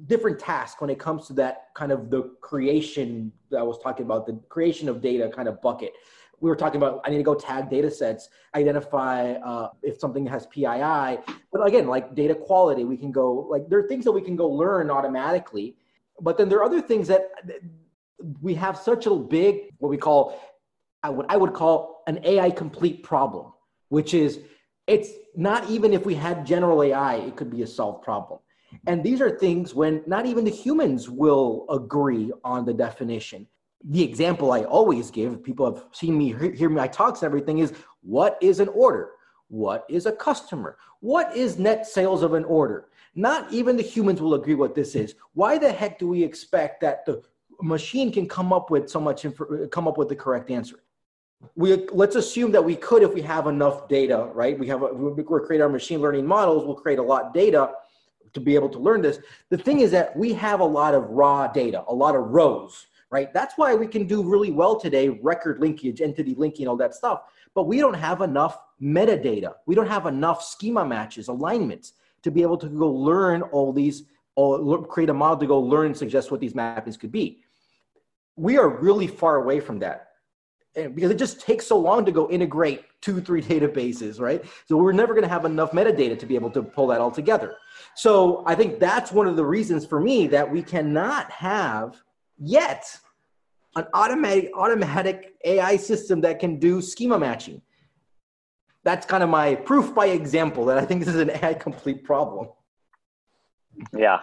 different 0.05 0.39
tasks 0.39 0.81
when 0.81 0.89
it 0.89 0.99
comes 0.99 1.27
to 1.27 1.33
that 1.33 1.67
kind 1.73 1.91
of 1.91 2.09
the 2.09 2.31
creation 2.41 3.31
that 3.49 3.57
I 3.57 3.63
was 3.63 3.79
talking 3.79 4.05
about, 4.05 4.25
the 4.25 4.39
creation 4.49 4.89
of 4.89 5.01
data 5.01 5.29
kind 5.29 5.47
of 5.47 5.61
bucket. 5.61 5.93
We 6.39 6.49
were 6.49 6.55
talking 6.55 6.77
about 6.77 7.01
I 7.03 7.09
need 7.09 7.17
to 7.17 7.23
go 7.23 7.33
tag 7.33 7.69
data 7.69 7.89
sets, 7.89 8.29
identify 8.53 9.33
uh, 9.33 9.69
if 9.81 9.99
something 9.99 10.25
has 10.27 10.45
PII. 10.47 11.17
But 11.51 11.65
again, 11.65 11.87
like 11.87 12.13
data 12.13 12.35
quality, 12.35 12.83
we 12.83 12.97
can 12.97 13.11
go 13.11 13.47
like 13.49 13.67
there 13.69 13.79
are 13.79 13.87
things 13.87 14.05
that 14.05 14.11
we 14.11 14.21
can 14.21 14.35
go 14.35 14.47
learn 14.47 14.91
automatically. 14.91 15.75
But 16.21 16.37
then 16.37 16.47
there 16.49 16.59
are 16.59 16.63
other 16.63 16.81
things 16.81 17.07
that 17.07 17.31
we 18.41 18.53
have 18.55 18.77
such 18.77 19.05
a 19.05 19.15
big 19.15 19.73
what 19.79 19.89
we 19.89 19.97
call 19.97 20.39
I 21.01 21.09
would 21.09 21.25
I 21.29 21.37
would 21.37 21.53
call 21.53 22.03
an 22.07 22.19
AI 22.23 22.51
complete 22.51 23.03
problem, 23.03 23.53
which 23.89 24.13
is 24.13 24.39
it's 24.85 25.09
not 25.35 25.69
even 25.69 25.91
if 25.91 26.05
we 26.05 26.15
had 26.15 26.45
general 26.45 26.81
AI, 26.83 27.15
it 27.15 27.35
could 27.35 27.49
be 27.49 27.63
a 27.63 27.67
solved 27.67 28.03
problem 28.03 28.39
and 28.85 29.03
these 29.03 29.21
are 29.21 29.29
things 29.29 29.73
when 29.73 30.03
not 30.05 30.25
even 30.25 30.45
the 30.45 30.51
humans 30.51 31.09
will 31.09 31.65
agree 31.69 32.31
on 32.43 32.65
the 32.65 32.73
definition. 32.73 33.47
The 33.83 34.03
example 34.03 34.51
I 34.51 34.63
always 34.63 35.11
give, 35.11 35.43
people 35.43 35.73
have 35.73 35.85
seen 35.91 36.17
me 36.17 36.33
hear 36.55 36.69
my 36.69 36.87
talks 36.87 37.21
and 37.21 37.27
everything, 37.27 37.59
is 37.59 37.73
what 38.01 38.37
is 38.41 38.59
an 38.59 38.67
order? 38.69 39.11
What 39.49 39.85
is 39.89 40.05
a 40.05 40.11
customer? 40.11 40.77
What 40.99 41.35
is 41.35 41.57
net 41.57 41.87
sales 41.87 42.23
of 42.23 42.33
an 42.33 42.43
order? 42.45 42.89
Not 43.15 43.51
even 43.51 43.77
the 43.77 43.83
humans 43.83 44.21
will 44.21 44.33
agree 44.33 44.55
what 44.55 44.75
this 44.75 44.95
is. 44.95 45.15
Why 45.33 45.57
the 45.57 45.71
heck 45.71 45.99
do 45.99 46.07
we 46.07 46.23
expect 46.23 46.81
that 46.81 47.05
the 47.05 47.21
machine 47.61 48.11
can 48.11 48.27
come 48.27 48.51
up 48.51 48.69
with 48.69 48.89
so 48.89 48.99
much 48.99 49.25
info, 49.25 49.67
come 49.67 49.87
up 49.87 49.97
with 49.97 50.09
the 50.09 50.15
correct 50.15 50.51
answer? 50.51 50.79
we 51.55 51.85
let's 51.91 52.15
assume 52.15 52.51
that 52.51 52.63
we 52.63 52.75
could 52.75 53.03
if 53.03 53.13
we 53.13 53.21
have 53.21 53.47
enough 53.47 53.87
data 53.87 54.29
right 54.33 54.57
we 54.57 54.67
have 54.67 54.81
a, 54.81 54.87
we 54.87 55.23
create 55.23 55.61
our 55.61 55.69
machine 55.69 56.01
learning 56.01 56.25
models 56.25 56.65
we'll 56.65 56.75
create 56.75 56.99
a 56.99 57.03
lot 57.03 57.33
data 57.33 57.71
to 58.37 58.41
be 58.41 58.55
able 58.55 58.69
to 58.69 58.79
learn 58.79 59.01
this. 59.01 59.19
The 59.49 59.57
thing 59.57 59.79
is 59.79 59.91
that 59.91 60.15
we 60.15 60.31
have 60.33 60.59
a 60.59 60.65
lot 60.65 60.93
of 60.93 61.09
raw 61.09 61.47
data, 61.47 61.83
a 61.87 61.93
lot 61.93 62.15
of 62.15 62.27
rows, 62.27 62.87
right? 63.09 63.33
That's 63.33 63.57
why 63.57 63.73
we 63.73 63.87
can 63.87 64.05
do 64.05 64.21
really 64.21 64.51
well 64.51 64.79
today, 64.79 65.09
record 65.09 65.59
linkage, 65.59 66.01
entity 66.01 66.35
linking, 66.35 66.67
all 66.67 66.77
that 66.77 66.93
stuff. 66.93 67.23
But 67.55 67.63
we 67.63 67.79
don't 67.79 67.95
have 67.95 68.21
enough 68.21 68.59
metadata. 68.81 69.55
We 69.65 69.73
don't 69.73 69.87
have 69.87 70.05
enough 70.05 70.43
schema 70.43 70.85
matches, 70.85 71.27
alignments 71.27 71.93
to 72.21 72.29
be 72.29 72.43
able 72.43 72.57
to 72.57 72.67
go 72.67 72.89
learn 72.91 73.41
all 73.41 73.73
these, 73.73 74.03
or 74.35 74.85
create 74.85 75.09
a 75.09 75.13
model 75.13 75.37
to 75.37 75.47
go 75.47 75.59
learn 75.59 75.87
and 75.87 75.97
suggest 75.97 76.29
what 76.29 76.39
these 76.39 76.53
mappings 76.53 76.99
could 76.99 77.11
be. 77.11 77.41
We 78.35 78.57
are 78.57 78.69
really 78.69 79.07
far 79.07 79.37
away 79.37 79.59
from 79.59 79.79
that 79.79 80.06
because 80.77 81.09
it 81.09 81.17
just 81.17 81.41
takes 81.41 81.65
so 81.65 81.77
long 81.77 82.05
to 82.05 82.11
go 82.11 82.29
integrate 82.29 82.85
two, 83.01 83.19
three 83.19 83.41
databases, 83.41 84.19
right? 84.19 84.43
So 84.67 84.77
we're 84.77 84.91
never 84.91 85.13
going 85.13 85.23
to 85.23 85.29
have 85.29 85.45
enough 85.45 85.71
metadata 85.71 86.17
to 86.19 86.25
be 86.25 86.35
able 86.35 86.51
to 86.51 86.61
pull 86.61 86.87
that 86.87 87.01
all 87.01 87.11
together. 87.11 87.55
So 87.95 88.43
I 88.45 88.53
think 88.53 88.79
that's 88.79 89.11
one 89.11 89.27
of 89.27 89.35
the 89.35 89.45
reasons 89.45 89.85
for 89.85 89.99
me 89.99 90.27
that 90.27 90.49
we 90.49 90.61
cannot 90.61 91.31
have 91.31 92.01
yet 92.37 92.85
an 93.75 93.87
automatic 93.93 94.51
automatic 94.55 95.35
AI 95.43 95.77
system 95.77 96.21
that 96.21 96.39
can 96.39 96.59
do 96.59 96.81
schema 96.81 97.17
matching. 97.17 97.61
That's 98.83 99.05
kind 99.05 99.23
of 99.23 99.29
my 99.29 99.55
proof 99.55 99.93
by 99.93 100.07
example 100.07 100.65
that 100.65 100.77
I 100.77 100.85
think 100.85 101.03
this 101.03 101.13
is 101.13 101.21
an 101.21 101.31
AI 101.31 101.55
complete 101.55 102.03
problem. 102.03 102.49
Yeah. 103.95 104.19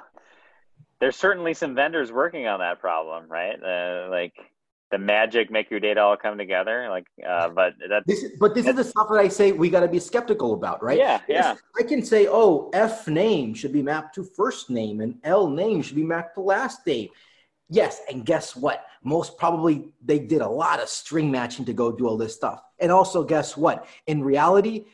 There's 1.01 1.17
certainly 1.17 1.53
some 1.55 1.75
vendors 1.75 2.13
working 2.13 2.47
on 2.47 2.61
that 2.61 2.81
problem, 2.81 3.29
right? 3.29 3.57
Uh, 3.63 4.09
like 4.11 4.35
the 4.95 4.99
magic 4.99 5.51
make 5.51 5.73
your 5.73 5.81
data 5.81 6.01
all 6.01 6.17
come 6.17 6.39
together 6.39 6.87
like 6.89 7.05
uh, 7.29 7.49
but 7.49 7.75
that's 7.89 8.07
this 8.07 8.23
is, 8.23 8.39
but 8.39 8.55
this 8.55 8.65
is 8.65 8.77
the 8.77 8.85
stuff 8.85 9.09
that 9.11 9.19
i 9.19 9.27
say 9.27 9.51
we 9.51 9.69
got 9.69 9.81
to 9.81 9.89
be 9.89 9.99
skeptical 9.99 10.55
about 10.55 10.81
right? 10.85 10.99
Yeah 10.99 11.21
yeah. 11.29 11.57
I 11.77 11.83
can 11.83 12.01
say 12.05 12.29
oh 12.31 12.71
f 12.73 13.09
name 13.09 13.55
should 13.55 13.73
be 13.73 13.83
mapped 13.83 14.15
to 14.15 14.23
first 14.23 14.71
name 14.71 15.01
and 15.01 15.17
l 15.25 15.49
name 15.49 15.83
should 15.83 15.97
be 15.97 16.05
mapped 16.05 16.37
to 16.37 16.43
last 16.43 16.87
name. 16.87 17.09
Yes 17.69 18.03
and 18.09 18.25
guess 18.25 18.55
what? 18.55 18.87
Most 19.03 19.37
probably 19.37 19.89
they 20.05 20.21
did 20.21 20.43
a 20.43 20.49
lot 20.49 20.81
of 20.81 20.89
string 20.89 21.29
matching 21.29 21.65
to 21.65 21.73
go 21.73 21.91
do 21.91 22.07
all 22.07 22.17
this 22.17 22.37
stuff. 22.37 22.63
And 22.79 22.93
also 22.93 23.25
guess 23.25 23.57
what? 23.57 23.89
In 24.07 24.23
reality 24.23 24.85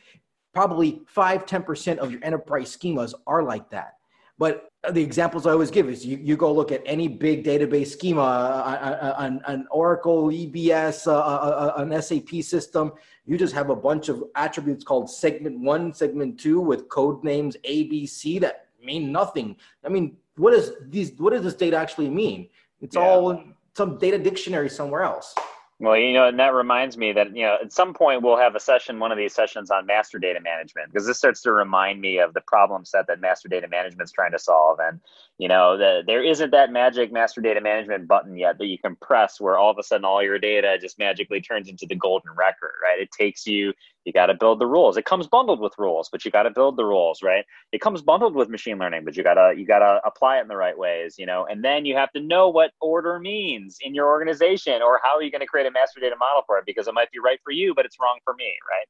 probably 0.51 1.01
5 1.05 1.45
10% 1.45 1.97
of 1.99 2.11
your 2.11 2.23
enterprise 2.23 2.75
schemas 2.75 3.13
are 3.27 3.43
like 3.43 3.69
that 3.69 3.97
but 4.41 4.71
the 4.91 5.03
examples 5.03 5.45
I 5.45 5.51
always 5.51 5.69
give 5.69 5.87
is 5.87 6.03
you, 6.03 6.17
you 6.17 6.35
go 6.35 6.51
look 6.51 6.71
at 6.71 6.81
any 6.87 7.07
big 7.07 7.43
database 7.43 7.89
schema, 7.89 9.15
an, 9.19 9.39
an 9.45 9.67
Oracle 9.69 10.29
EBS, 10.29 11.05
uh 11.05 11.73
an 11.77 12.01
SAP 12.01 12.41
system. 12.41 12.91
You 13.27 13.37
just 13.37 13.53
have 13.53 13.69
a 13.69 13.75
bunch 13.75 14.09
of 14.09 14.23
attributes 14.33 14.83
called 14.83 15.11
segment 15.11 15.59
one, 15.59 15.93
segment 15.93 16.39
two, 16.39 16.59
with 16.59 16.89
code 16.89 17.23
names 17.23 17.55
A, 17.65 17.83
B, 17.83 18.07
C 18.07 18.39
that 18.39 18.65
mean 18.83 19.11
nothing. 19.11 19.57
I 19.85 19.89
mean, 19.89 20.17
what 20.37 20.53
does 20.55 20.71
these? 20.89 21.11
What 21.19 21.33
does 21.33 21.43
this 21.43 21.53
data 21.53 21.77
actually 21.77 22.09
mean? 22.09 22.49
It's 22.81 22.95
yeah. 22.95 23.03
all 23.03 23.43
some 23.77 23.99
data 23.99 24.17
dictionary 24.17 24.69
somewhere 24.69 25.03
else. 25.03 25.35
Well, 25.81 25.97
you 25.97 26.13
know, 26.13 26.27
and 26.27 26.37
that 26.37 26.53
reminds 26.53 26.95
me 26.95 27.11
that, 27.13 27.35
you 27.35 27.41
know, 27.41 27.57
at 27.59 27.73
some 27.73 27.91
point 27.91 28.21
we'll 28.21 28.37
have 28.37 28.53
a 28.53 28.59
session, 28.59 28.99
one 28.99 29.11
of 29.11 29.17
these 29.17 29.33
sessions 29.33 29.71
on 29.71 29.87
master 29.87 30.19
data 30.19 30.39
management, 30.39 30.93
because 30.93 31.07
this 31.07 31.17
starts 31.17 31.41
to 31.41 31.51
remind 31.51 31.99
me 31.99 32.19
of 32.19 32.35
the 32.35 32.41
problem 32.41 32.85
set 32.85 33.07
that 33.07 33.19
master 33.19 33.49
data 33.49 33.67
management 33.67 34.07
is 34.07 34.11
trying 34.11 34.31
to 34.33 34.37
solve. 34.37 34.77
And, 34.79 34.99
you 35.39 35.47
know, 35.47 35.79
the, 35.79 36.03
there 36.05 36.23
isn't 36.23 36.51
that 36.51 36.71
magic 36.71 37.11
master 37.11 37.41
data 37.41 37.61
management 37.61 38.07
button 38.07 38.37
yet 38.37 38.59
that 38.59 38.67
you 38.67 38.77
can 38.77 38.95
press 38.97 39.41
where 39.41 39.57
all 39.57 39.71
of 39.71 39.79
a 39.79 39.83
sudden 39.83 40.05
all 40.05 40.21
your 40.21 40.37
data 40.37 40.77
just 40.79 40.99
magically 40.99 41.41
turns 41.41 41.67
into 41.67 41.87
the 41.87 41.95
golden 41.95 42.29
record, 42.37 42.73
right? 42.83 43.01
It 43.01 43.09
takes 43.11 43.47
you 43.47 43.73
you 44.05 44.13
got 44.13 44.27
to 44.27 44.33
build 44.33 44.59
the 44.59 44.65
rules. 44.65 44.97
It 44.97 45.05
comes 45.05 45.27
bundled 45.27 45.59
with 45.59 45.73
rules 45.77 46.09
but 46.11 46.25
you 46.25 46.31
got 46.31 46.43
to 46.43 46.51
build 46.51 46.77
the 46.77 46.85
rules 46.85 47.21
right? 47.21 47.45
It 47.71 47.81
comes 47.81 48.01
bundled 48.01 48.35
with 48.35 48.49
machine 48.49 48.77
learning 48.77 49.05
but 49.05 49.15
you 49.17 49.23
got 49.23 49.35
to 49.35 49.53
you 49.57 49.65
got 49.65 49.79
to 49.79 50.01
apply 50.05 50.37
it 50.37 50.41
in 50.41 50.47
the 50.47 50.57
right 50.57 50.77
ways 50.77 51.15
you 51.17 51.25
know? 51.25 51.45
And 51.49 51.63
then 51.63 51.85
you 51.85 51.95
have 51.95 52.11
to 52.13 52.21
know 52.21 52.49
what 52.49 52.71
order 52.81 53.19
means 53.19 53.77
in 53.81 53.93
your 53.93 54.07
organization 54.07 54.81
or 54.81 54.99
how 55.03 55.17
are 55.17 55.23
you 55.23 55.31
going 55.31 55.41
to 55.41 55.47
create 55.47 55.67
a 55.67 55.71
master 55.71 55.99
data 55.99 56.15
model 56.19 56.43
for 56.45 56.57
it 56.57 56.65
because 56.65 56.87
it 56.87 56.93
might 56.93 57.11
be 57.11 57.19
right 57.19 57.39
for 57.43 57.51
you 57.51 57.73
but 57.75 57.85
it's 57.85 57.97
wrong 57.99 58.19
for 58.23 58.33
me 58.33 58.53
right 58.69 58.87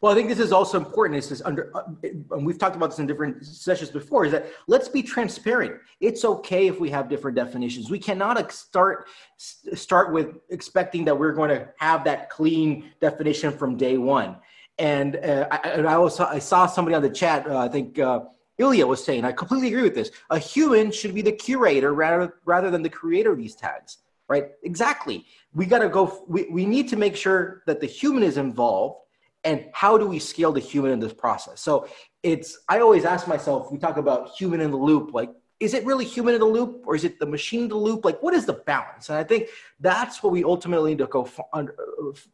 well, 0.00 0.12
I 0.12 0.14
think 0.14 0.28
this 0.28 0.38
is 0.38 0.50
also 0.50 0.78
important. 0.78 1.18
Is 1.18 1.42
under, 1.42 1.70
uh, 1.76 1.82
and 2.02 2.46
we've 2.46 2.58
talked 2.58 2.74
about 2.74 2.90
this 2.90 2.98
in 2.98 3.06
different 3.06 3.44
sessions 3.44 3.90
before. 3.90 4.24
Is 4.24 4.32
that 4.32 4.46
let's 4.66 4.88
be 4.88 5.02
transparent. 5.02 5.78
It's 6.00 6.24
okay 6.24 6.68
if 6.68 6.80
we 6.80 6.88
have 6.90 7.08
different 7.08 7.36
definitions. 7.36 7.90
We 7.90 7.98
cannot 7.98 8.50
start 8.50 9.08
start 9.36 10.12
with 10.12 10.38
expecting 10.48 11.04
that 11.04 11.18
we're 11.18 11.32
going 11.32 11.50
to 11.50 11.68
have 11.78 12.04
that 12.04 12.30
clean 12.30 12.90
definition 13.00 13.52
from 13.52 13.76
day 13.76 13.98
one. 13.98 14.36
And 14.78 15.16
uh, 15.16 15.48
I, 15.50 15.56
and 15.68 15.86
I, 15.86 16.00
I 16.02 16.38
saw 16.38 16.66
somebody 16.66 16.94
on 16.94 17.02
the 17.02 17.10
chat. 17.10 17.46
Uh, 17.46 17.58
I 17.58 17.68
think 17.68 17.98
uh, 17.98 18.20
Ilya 18.56 18.86
was 18.86 19.04
saying. 19.04 19.26
I 19.26 19.32
completely 19.32 19.68
agree 19.68 19.82
with 19.82 19.94
this. 19.94 20.10
A 20.30 20.38
human 20.38 20.90
should 20.92 21.14
be 21.14 21.20
the 21.20 21.32
curator 21.32 21.92
rather 21.92 22.36
rather 22.46 22.70
than 22.70 22.82
the 22.82 22.88
creator 22.88 23.32
of 23.32 23.38
these 23.38 23.54
tags. 23.54 23.98
Right? 24.30 24.52
Exactly. 24.62 25.26
We 25.52 25.66
got 25.66 25.80
to 25.80 25.90
go. 25.90 26.24
We, 26.26 26.46
we 26.50 26.64
need 26.64 26.88
to 26.88 26.96
make 26.96 27.16
sure 27.16 27.62
that 27.66 27.80
the 27.80 27.86
human 27.86 28.22
is 28.22 28.38
involved 28.38 29.00
and 29.44 29.66
how 29.72 29.96
do 29.96 30.06
we 30.06 30.18
scale 30.18 30.52
the 30.52 30.60
human 30.60 30.92
in 30.92 31.00
this 31.00 31.12
process? 31.12 31.60
So 31.60 31.88
it's 32.22 32.58
i 32.68 32.80
always 32.80 33.04
ask 33.04 33.26
myself 33.26 33.72
we 33.72 33.78
talk 33.78 33.96
about 33.96 34.28
human 34.30 34.60
in 34.60 34.70
the 34.70 34.76
loop 34.76 35.14
like 35.14 35.30
is 35.58 35.74
it 35.74 35.84
really 35.84 36.04
human 36.04 36.34
in 36.34 36.40
the 36.40 36.46
loop 36.46 36.84
or 36.86 36.94
is 36.94 37.04
it 37.04 37.18
the 37.18 37.26
machine 37.26 37.62
in 37.62 37.68
the 37.68 37.76
loop? 37.76 38.04
Like 38.04 38.22
what 38.22 38.34
is 38.34 38.46
the 38.46 38.54
balance? 38.54 39.08
And 39.08 39.18
i 39.18 39.24
think 39.24 39.48
that's 39.78 40.22
what 40.22 40.32
we 40.32 40.44
ultimately 40.44 40.90
need 40.92 40.98
to 40.98 41.06
go 41.06 41.24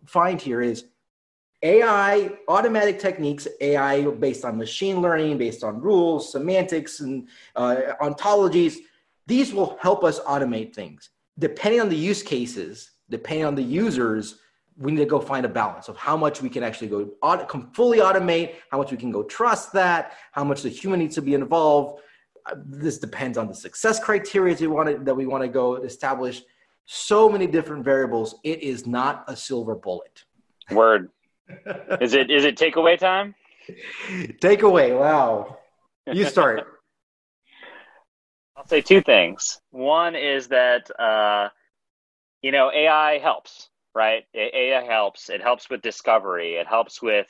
find 0.07 0.41
here 0.41 0.63
is 0.63 0.87
ai 1.63 2.31
automatic 2.49 2.99
techniques 2.99 3.49
ai 3.61 4.05
based 4.05 4.45
on 4.45 4.59
machine 4.59 5.01
learning 5.01 5.39
based 5.39 5.65
on 5.65 5.81
rules 5.81 6.31
semantics 6.33 7.01
and 7.01 7.29
uh, 7.57 7.77
ontologies. 8.01 8.77
These 9.27 9.53
will 9.53 9.77
help 9.81 10.05
us 10.05 10.21
automate 10.21 10.73
things. 10.73 11.11
Depending 11.39 11.81
on 11.81 11.89
the 11.89 11.97
use 11.97 12.23
cases 12.23 12.91
depending 13.09 13.45
on 13.45 13.55
the 13.55 13.63
users 13.63 14.41
we 14.79 14.93
need 14.93 14.99
to 14.99 15.07
go 15.07 15.21
find 15.21 15.47
a 15.47 15.49
balance 15.49 15.89
of 15.89 15.97
how 15.97 16.17
much 16.17 16.43
we 16.43 16.51
can 16.51 16.63
actually 16.63 16.89
go 16.89 17.11
fully 17.73 17.99
automate, 17.99 18.57
how 18.71 18.79
much 18.79 18.91
we 18.91 18.97
can 18.97 19.11
go 19.11 19.23
trust 19.23 19.73
that, 19.73 20.13
how 20.33 20.45
much 20.45 20.63
the 20.63 20.69
human 20.69 20.99
needs 21.01 21.15
to 21.15 21.23
be 21.23 21.35
involved. 21.35 22.03
Uh, 22.45 22.57
this 22.67 22.99
depends 22.99 23.39
on 23.39 23.49
the 23.49 23.55
success 23.55 23.99
criteria 23.99 24.55
we 24.61 24.67
want 24.67 24.89
to, 24.89 24.99
that 24.99 25.15
we 25.15 25.27
want 25.27 25.43
to 25.43 25.49
go 25.49 25.77
establish. 25.77 26.43
So 26.85 27.29
many 27.29 27.47
different 27.47 27.85
variables. 27.85 28.37
It 28.45 28.63
is 28.63 28.87
not 28.87 29.25
a 29.29 29.37
silver 29.37 29.75
bullet. 29.75 30.25
Word. 30.71 31.11
is 32.01 32.15
it 32.15 32.31
is 32.31 32.45
it 32.45 32.57
takeaway 32.57 32.99
time? 32.99 33.35
Takeaway. 34.41 34.97
Wow. 34.99 35.59
You 36.13 36.25
start. 36.27 36.67
I'll 38.57 38.67
say 38.67 38.81
two 38.81 39.01
things. 39.01 39.61
One 39.71 40.15
is 40.15 40.49
that 40.49 40.89
uh, 40.99 41.49
you 42.43 42.53
know 42.53 42.71
AI 42.73 43.19
helps 43.19 43.71
right? 43.97 44.25
AI 44.35 44.85
helps. 44.85 45.31
It 45.31 45.41
helps 45.41 45.71
with 45.71 45.81
discovery. 45.81 46.57
It 46.57 46.67
helps 46.67 47.01
with 47.01 47.27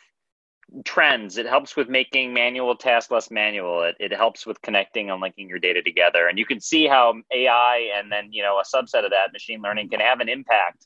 trends. 0.85 1.39
It 1.39 1.47
helps 1.47 1.77
with 1.77 1.89
making 1.89 2.35
manual 2.35 2.75
tasks 2.75 3.13
less 3.13 3.31
manual. 3.31 3.85
It, 3.85 3.95
it 4.01 4.13
helps 4.13 4.45
with 4.45 4.61
connecting 4.63 5.09
and 5.09 5.21
linking 5.21 5.49
your 5.49 5.61
data 5.61 5.81
together. 5.81 6.27
And 6.27 6.41
you 6.41 6.45
can 6.45 6.61
see 6.61 6.89
how 6.89 7.15
AI 7.33 7.93
and 7.97 8.11
then, 8.11 8.33
you 8.33 8.43
know, 8.43 8.59
a 8.59 8.65
subset 8.65 9.05
of 9.05 9.13
that 9.13 9.33
machine 9.33 9.63
learning 9.63 9.91
can 9.91 10.01
have 10.01 10.19
an 10.19 10.29
impact 10.29 10.85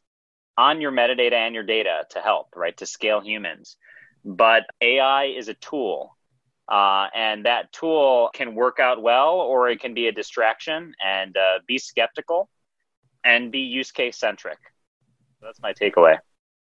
on 0.58 0.82
your 0.82 0.92
metadata 0.92 1.32
and 1.32 1.54
your 1.54 1.64
data 1.64 2.04
to 2.10 2.20
help, 2.20 2.48
right? 2.54 2.76
To 2.76 2.84
scale 2.84 3.22
humans. 3.22 3.78
But 4.22 4.64
AI 4.82 5.24
is 5.34 5.48
a 5.48 5.54
tool. 5.54 6.14
Uh, 6.68 7.06
and 7.14 7.46
that 7.46 7.72
tool 7.72 8.28
can 8.34 8.54
work 8.54 8.80
out 8.80 9.02
well 9.02 9.36
or 9.40 9.70
it 9.70 9.80
can 9.80 9.94
be 9.94 10.08
a 10.08 10.12
distraction 10.12 10.92
and 11.02 11.34
uh, 11.38 11.60
be 11.66 11.78
skeptical 11.78 12.50
and 13.24 13.50
be 13.50 13.60
use 13.60 13.92
case 13.92 14.18
centric 14.18 14.58
that's 15.40 15.60
my 15.60 15.72
takeaway. 15.72 16.18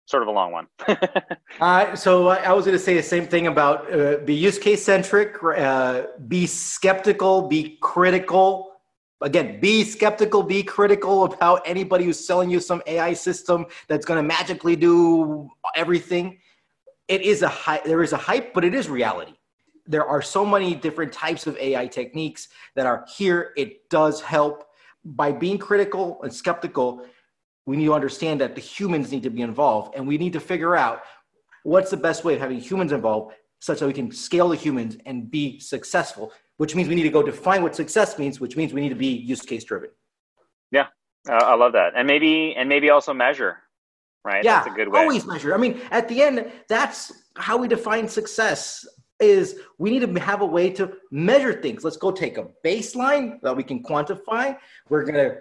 Sort 0.06 0.22
of 0.22 0.28
a 0.28 0.32
long 0.32 0.52
one. 0.52 0.66
uh, 1.60 1.96
so 1.96 2.28
I 2.28 2.52
was 2.52 2.66
going 2.66 2.76
to 2.76 2.82
say 2.82 2.94
the 2.94 3.02
same 3.02 3.26
thing 3.26 3.46
about 3.46 3.92
uh, 3.92 4.18
be 4.18 4.34
use 4.34 4.58
case 4.58 4.84
centric, 4.84 5.42
uh, 5.42 6.02
be 6.28 6.46
skeptical, 6.46 7.48
be 7.48 7.78
critical. 7.80 8.72
Again, 9.22 9.60
be 9.60 9.84
skeptical, 9.84 10.42
be 10.42 10.62
critical 10.62 11.24
about 11.24 11.62
anybody 11.64 12.04
who's 12.04 12.26
selling 12.26 12.50
you 12.50 12.60
some 12.60 12.82
AI 12.86 13.14
system 13.14 13.64
that's 13.88 14.04
going 14.04 14.18
to 14.18 14.22
magically 14.22 14.76
do 14.76 15.48
everything. 15.74 16.38
It 17.08 17.22
is 17.22 17.40
a 17.40 17.48
hype. 17.48 17.84
There 17.84 18.02
is 18.02 18.12
a 18.12 18.18
hype, 18.18 18.52
but 18.52 18.64
it 18.64 18.74
is 18.74 18.90
reality. 18.90 19.34
There 19.86 20.04
are 20.04 20.20
so 20.20 20.44
many 20.44 20.74
different 20.74 21.12
types 21.12 21.46
of 21.46 21.56
AI 21.56 21.86
techniques 21.86 22.48
that 22.74 22.84
are 22.84 23.06
here. 23.16 23.52
It 23.56 23.88
does 23.88 24.20
help 24.20 24.64
by 25.04 25.32
being 25.32 25.56
critical 25.56 26.22
and 26.22 26.32
skeptical 26.32 27.06
we 27.66 27.76
need 27.76 27.86
to 27.86 27.94
understand 27.94 28.40
that 28.40 28.54
the 28.54 28.60
humans 28.60 29.10
need 29.10 29.22
to 29.22 29.30
be 29.30 29.42
involved 29.42 29.94
and 29.94 30.06
we 30.06 30.18
need 30.18 30.32
to 30.32 30.40
figure 30.40 30.76
out 30.76 31.02
what's 31.62 31.90
the 31.90 31.96
best 31.96 32.24
way 32.24 32.34
of 32.34 32.40
having 32.40 32.60
humans 32.60 32.92
involved 32.92 33.34
such 33.60 33.80
that 33.80 33.86
we 33.86 33.92
can 33.92 34.12
scale 34.12 34.48
the 34.48 34.56
humans 34.56 34.96
and 35.06 35.30
be 35.30 35.58
successful 35.58 36.32
which 36.56 36.76
means 36.76 36.88
we 36.88 36.94
need 36.94 37.02
to 37.02 37.10
go 37.10 37.22
define 37.22 37.62
what 37.62 37.74
success 37.74 38.18
means 38.18 38.40
which 38.40 38.56
means 38.56 38.72
we 38.72 38.80
need 38.80 38.90
to 38.90 38.94
be 38.94 39.08
use 39.08 39.40
case 39.40 39.64
driven. 39.64 39.90
Yeah. 40.70 40.86
Uh, 41.28 41.34
i 41.34 41.54
love 41.54 41.72
that. 41.72 41.94
And 41.96 42.06
maybe 42.06 42.54
and 42.56 42.68
maybe 42.68 42.90
also 42.90 43.14
measure 43.14 43.58
right? 44.24 44.44
Yeah 44.44 44.62
that's 44.62 44.74
a 44.74 44.76
good 44.76 44.88
way. 44.88 45.00
always 45.00 45.26
measure. 45.26 45.54
I 45.54 45.58
mean 45.58 45.80
at 45.90 46.08
the 46.08 46.22
end 46.22 46.50
that's 46.68 47.12
how 47.36 47.56
we 47.56 47.68
define 47.68 48.08
success 48.08 48.86
is 49.20 49.60
we 49.78 49.90
need 49.90 50.00
to 50.00 50.20
have 50.20 50.40
a 50.42 50.46
way 50.46 50.70
to 50.70 50.92
measure 51.10 51.52
things. 51.52 51.84
Let's 51.84 51.96
go 51.96 52.10
take 52.10 52.36
a 52.36 52.48
baseline 52.64 53.40
that 53.42 53.56
we 53.56 53.62
can 53.62 53.82
quantify. 53.82 54.56
We're 54.88 55.04
going 55.04 55.14
to 55.14 55.36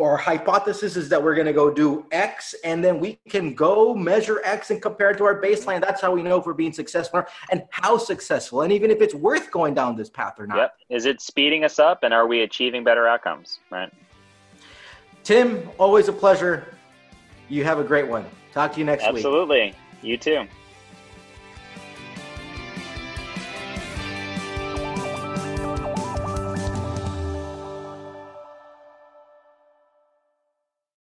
our 0.00 0.16
hypothesis 0.16 0.96
is 0.96 1.08
that 1.08 1.22
we're 1.22 1.34
going 1.34 1.46
to 1.46 1.52
go 1.52 1.70
do 1.72 2.06
X 2.12 2.54
and 2.64 2.82
then 2.84 3.00
we 3.00 3.18
can 3.28 3.54
go 3.54 3.94
measure 3.94 4.40
X 4.44 4.70
and 4.70 4.80
compare 4.80 5.10
it 5.10 5.18
to 5.18 5.24
our 5.24 5.40
baseline. 5.40 5.80
That's 5.80 6.00
how 6.00 6.12
we 6.12 6.22
know 6.22 6.38
if 6.38 6.46
we're 6.46 6.54
being 6.54 6.72
successful 6.72 7.24
and 7.50 7.64
how 7.70 7.98
successful, 7.98 8.62
and 8.62 8.72
even 8.72 8.90
if 8.90 9.00
it's 9.00 9.14
worth 9.14 9.50
going 9.50 9.74
down 9.74 9.96
this 9.96 10.10
path 10.10 10.38
or 10.38 10.46
not. 10.46 10.56
Yep. 10.56 10.74
Is 10.90 11.04
it 11.06 11.20
speeding 11.20 11.64
us 11.64 11.78
up 11.78 12.02
and 12.02 12.14
are 12.14 12.26
we 12.26 12.42
achieving 12.42 12.84
better 12.84 13.06
outcomes? 13.08 13.58
Right. 13.70 13.92
Tim, 15.24 15.68
always 15.78 16.08
a 16.08 16.12
pleasure. 16.12 16.74
You 17.48 17.64
have 17.64 17.78
a 17.78 17.84
great 17.84 18.08
one. 18.08 18.24
Talk 18.52 18.72
to 18.74 18.78
you 18.78 18.84
next 18.84 19.04
Absolutely. 19.04 19.60
week. 19.60 19.74
Absolutely. 19.74 20.08
You 20.10 20.16
too. 20.16 20.48